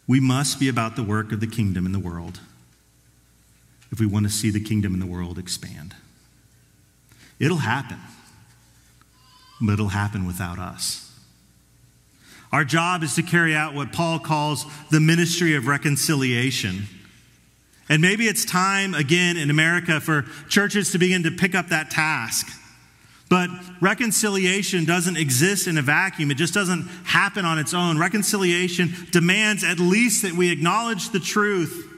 We 0.06 0.20
must 0.20 0.60
be 0.60 0.68
about 0.68 0.96
the 0.96 1.02
work 1.02 1.32
of 1.32 1.40
the 1.40 1.46
kingdom 1.46 1.86
in 1.86 1.92
the 1.92 1.98
world 1.98 2.40
if 3.90 4.00
we 4.00 4.06
want 4.06 4.26
to 4.26 4.32
see 4.32 4.50
the 4.50 4.60
kingdom 4.60 4.92
in 4.92 5.00
the 5.00 5.06
world 5.06 5.38
expand. 5.38 5.94
It'll 7.38 7.58
happen, 7.58 7.98
but 9.60 9.74
it'll 9.74 9.88
happen 9.88 10.26
without 10.26 10.58
us. 10.58 11.12
Our 12.52 12.64
job 12.64 13.02
is 13.02 13.14
to 13.16 13.22
carry 13.22 13.54
out 13.54 13.74
what 13.74 13.92
Paul 13.92 14.18
calls 14.18 14.66
the 14.90 15.00
ministry 15.00 15.56
of 15.56 15.66
reconciliation. 15.66 16.84
And 17.88 18.00
maybe 18.00 18.26
it's 18.26 18.44
time 18.44 18.94
again 18.94 19.36
in 19.36 19.50
America 19.50 20.00
for 20.00 20.22
churches 20.48 20.92
to 20.92 20.98
begin 20.98 21.24
to 21.24 21.30
pick 21.30 21.54
up 21.54 21.68
that 21.68 21.90
task. 21.90 22.48
But 23.28 23.48
reconciliation 23.80 24.84
doesn't 24.84 25.16
exist 25.16 25.66
in 25.66 25.78
a 25.78 25.82
vacuum. 25.82 26.30
It 26.30 26.36
just 26.36 26.54
doesn't 26.54 26.82
happen 27.04 27.44
on 27.44 27.58
its 27.58 27.72
own. 27.72 27.98
Reconciliation 27.98 28.92
demands 29.10 29.64
at 29.64 29.78
least 29.78 30.22
that 30.22 30.32
we 30.32 30.50
acknowledge 30.50 31.10
the 31.10 31.20
truth, 31.20 31.90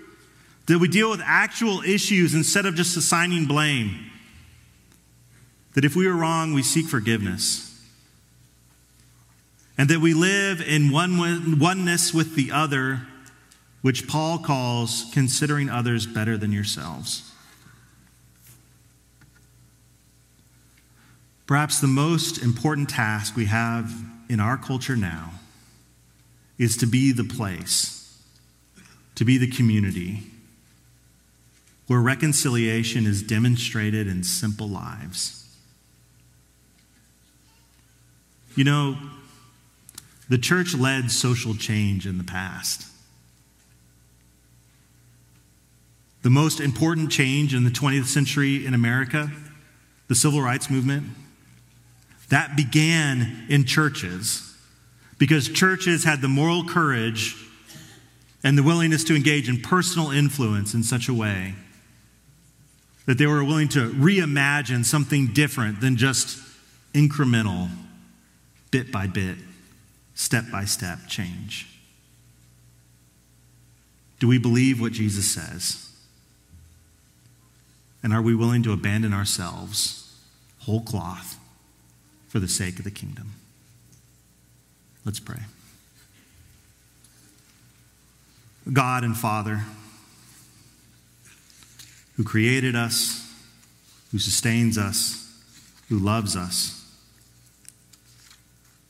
that 0.67 0.79
we 0.79 0.89
deal 0.89 1.11
with 1.11 1.21
actual 1.25 1.83
issues 1.83 2.35
instead 2.35 2.65
of 2.65 2.75
just 2.75 2.97
assigning 2.97 3.47
blame. 3.47 4.11
That 5.75 5.85
if 5.85 5.97
we 5.97 6.07
are 6.07 6.15
wrong, 6.15 6.55
we 6.55 6.63
seek 6.63 6.87
forgiveness. 6.87 7.65
And 9.77 9.91
that 9.91 10.01
we 10.01 10.15
live 10.15 10.63
in 10.63 10.91
one, 10.91 11.59
oneness 11.59 12.15
with 12.15 12.35
the 12.35 12.51
other, 12.53 13.03
which 13.83 14.09
Paul 14.09 14.39
calls 14.39 15.05
considering 15.13 15.69
others 15.69 16.07
better 16.07 16.39
than 16.39 16.51
yourselves. 16.51 17.31
Perhaps 21.47 21.81
the 21.81 21.87
most 21.87 22.39
important 22.39 22.89
task 22.89 23.37
we 23.37 23.45
have 23.47 23.93
in 24.29 24.41
our 24.41 24.57
culture 24.57 24.97
now 24.97 25.31
is 26.59 26.77
to 26.79 26.87
be 26.87 27.13
the 27.13 27.25
place, 27.25 28.21
to 29.15 29.25
be 29.25 29.39
the 29.39 29.47
community 29.47 30.25
where 31.87 32.01
reconciliation 32.01 33.07
is 33.07 33.23
demonstrated 33.23 34.09
in 34.09 34.25
simple 34.25 34.69
lives. 34.69 35.45
You 38.57 38.65
know, 38.65 38.97
the 40.29 40.39
church 40.39 40.75
led 40.75 41.11
social 41.13 41.55
change 41.55 42.07
in 42.07 42.19
the 42.19 42.25
past. 42.25 42.87
The 46.23 46.31
most 46.31 46.59
important 46.59 47.13
change 47.13 47.55
in 47.55 47.63
the 47.63 47.71
20th 47.71 48.07
century 48.07 48.67
in 48.67 48.75
America, 48.75 49.31
the 50.09 50.17
civil 50.17 50.43
rights 50.43 50.69
movement, 50.69 51.05
that 52.29 52.57
began 52.57 53.47
in 53.49 53.65
churches 53.65 54.55
because 55.19 55.49
churches 55.49 56.05
had 56.05 56.21
the 56.21 56.29
moral 56.29 56.65
courage 56.65 57.37
and 58.43 58.57
the 58.57 58.63
willingness 58.63 59.05
to 59.05 59.17
engage 59.17 59.49
in 59.49 59.61
personal 59.61 60.11
influence 60.11 60.75
in 60.75 60.83
such 60.83 61.09
a 61.09 61.15
way 61.15 61.55
that 63.07 63.19
they 63.19 63.27
were 63.27 63.45
willing 63.45 63.69
to 63.69 63.91
reimagine 63.91 64.85
something 64.85 65.29
different 65.29 65.81
than 65.81 65.97
just 65.97 66.39
incremental, 66.93 67.71
bit 68.71 68.91
by 68.91 69.07
bit, 69.07 69.37
step 70.15 70.45
by 70.51 70.65
step 70.65 70.99
change. 71.09 71.69
Do 74.19 74.27
we 74.27 74.39
believe 74.39 74.81
what 74.81 74.93
Jesus 74.93 75.31
says? 75.31 75.91
And 78.03 78.13
are 78.13 78.23
we 78.23 78.35
willing 78.35 78.63
to 78.65 78.73
abandon 78.73 79.13
ourselves, 79.13 80.15
whole 80.61 80.81
cloth, 80.81 81.39
for 82.37 82.41
the 82.41 82.49
sake 82.49 82.77
of 82.79 82.85
the 82.85 82.91
kingdom. 82.91 83.33
Let's 85.07 85.21
pray. 85.21 85.41
God 88.71 89.05
and 89.05 89.17
Father, 89.17 89.63
who 92.19 92.25
created 92.25 92.77
us, 92.77 93.35
who 94.13 94.19
sustains 94.19 94.77
us, 94.77 95.33
who 95.89 95.99
loves 95.99 96.37
us, 96.37 96.87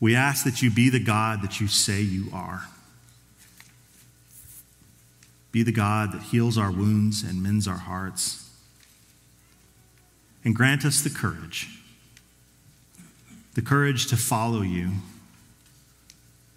we 0.01 0.17
ask 0.17 0.45
that 0.45 0.61
you 0.61 0.69
be 0.69 0.91
the 0.91 0.99
God 0.99 1.41
that 1.43 1.61
you 1.61 1.69
say 1.69 2.01
you 2.01 2.27
are. 2.33 2.67
Be 5.53 5.63
the 5.63 5.71
God 5.71 6.11
that 6.11 6.23
heals 6.23 6.59
our 6.59 6.73
wounds 6.73 7.23
and 7.23 7.41
mends 7.45 7.69
our 7.69 7.79
hearts. 7.79 8.51
And 10.45 10.53
grant 10.53 10.85
us 10.85 11.01
the 11.01 11.11
courage 11.11 11.69
the 13.57 13.63
courage 13.63 14.07
to 14.09 14.19
follow 14.19 14.61
you, 14.61 14.91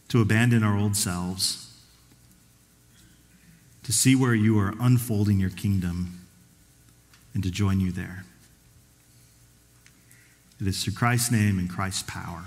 to 0.10 0.20
abandon 0.20 0.64
our 0.64 0.78
old 0.78 0.98
selves, 0.98 1.74
to 3.84 3.94
see 3.94 4.18
where 4.18 4.36
you 4.36 4.60
are 4.60 4.74
unfolding 4.82 5.40
your 5.40 5.50
kingdom 5.50 6.20
and 7.34 7.42
to 7.42 7.50
join 7.50 7.80
you 7.80 7.90
there. 7.90 8.26
It 10.60 10.68
is 10.68 10.84
through 10.84 10.94
Christ's 10.94 11.32
name 11.32 11.58
and 11.58 11.70
Christ's 11.70 12.04
power 12.04 12.44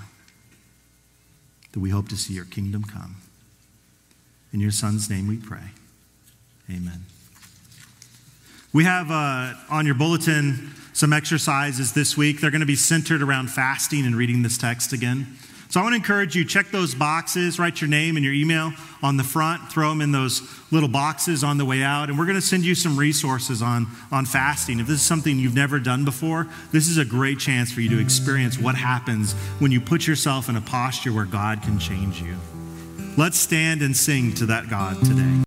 that 1.73 1.81
we 1.81 1.89
hope 1.89 2.11
to 2.11 2.17
see 2.17 2.35
your 2.35 2.45
kingdom 2.45 2.85
come. 2.85 3.17
In 4.53 4.61
your 4.61 4.71
Son's 4.71 5.09
name 5.09 5.29
we 5.29 5.39
pray. 5.39 5.71
Amen. 6.71 7.07
We 8.75 8.85
have 8.85 9.11
uh, 9.11 9.55
on 9.71 9.87
your 9.87 9.95
bulletin 9.95 10.75
some 10.93 11.13
exercises 11.13 11.93
this 11.93 12.17
week. 12.17 12.41
They're 12.41 12.51
going 12.51 12.61
to 12.61 12.67
be 12.67 12.77
centered 12.77 13.23
around 13.23 13.49
fasting 13.49 14.07
and 14.07 14.17
reading 14.17 14.43
this 14.43 14.59
text 14.59 14.93
again. 14.93 15.27
So 15.73 15.81
I 15.81 15.85
want 15.85 15.95
to 15.95 15.97
encourage 15.97 16.37
you, 16.37 16.45
check 16.45 16.71
those 16.71 16.95
boxes, 16.95 17.59
write 17.59 17.81
your 17.81 17.89
name 17.89 18.17
and 18.17 18.25
your 18.25 18.35
email 18.35 18.75
on 19.03 19.17
the 19.17 19.25
front, 19.25 19.73
throw 19.73 19.89
them 19.89 20.03
in 20.03 20.13
those 20.13 20.43
little 20.71 20.89
boxes 20.89 21.43
on 21.43 21.57
the 21.57 21.65
way 21.65 21.83
out, 21.83 22.11
and 22.11 22.19
we're 22.19 22.27
going 22.27 22.37
to 22.37 22.43
send 22.43 22.63
you 22.63 22.75
some 22.75 22.99
resources 22.99 23.63
on, 23.63 23.87
on 24.11 24.27
fasting. 24.27 24.81
If 24.81 24.87
this 24.87 25.01
is 25.01 25.07
something 25.07 25.39
you've 25.39 25.55
never 25.55 25.79
done 25.79 26.05
before, 26.05 26.47
this 26.73 26.89
is 26.89 26.99
a 26.99 27.07
great 27.07 27.39
chance 27.39 27.73
for 27.73 27.81
you 27.81 27.89
to 27.89 27.99
experience 27.99 28.59
what 28.59 28.75
happens 28.75 29.33
when 29.61 29.73
you 29.73 29.81
put 29.81 30.07
yourself 30.07 30.51
in 30.51 30.57
a 30.57 30.61
posture 30.61 31.11
where 31.11 31.25
God 31.25 31.63
can 31.63 31.79
change 31.79 32.21
you. 32.21 32.37
Let's 33.17 33.39
stand 33.39 33.81
and 33.81 33.97
sing 33.97 34.35
to 34.35 34.47
that 34.47 34.69
God 34.69 35.03
today. 35.03 35.41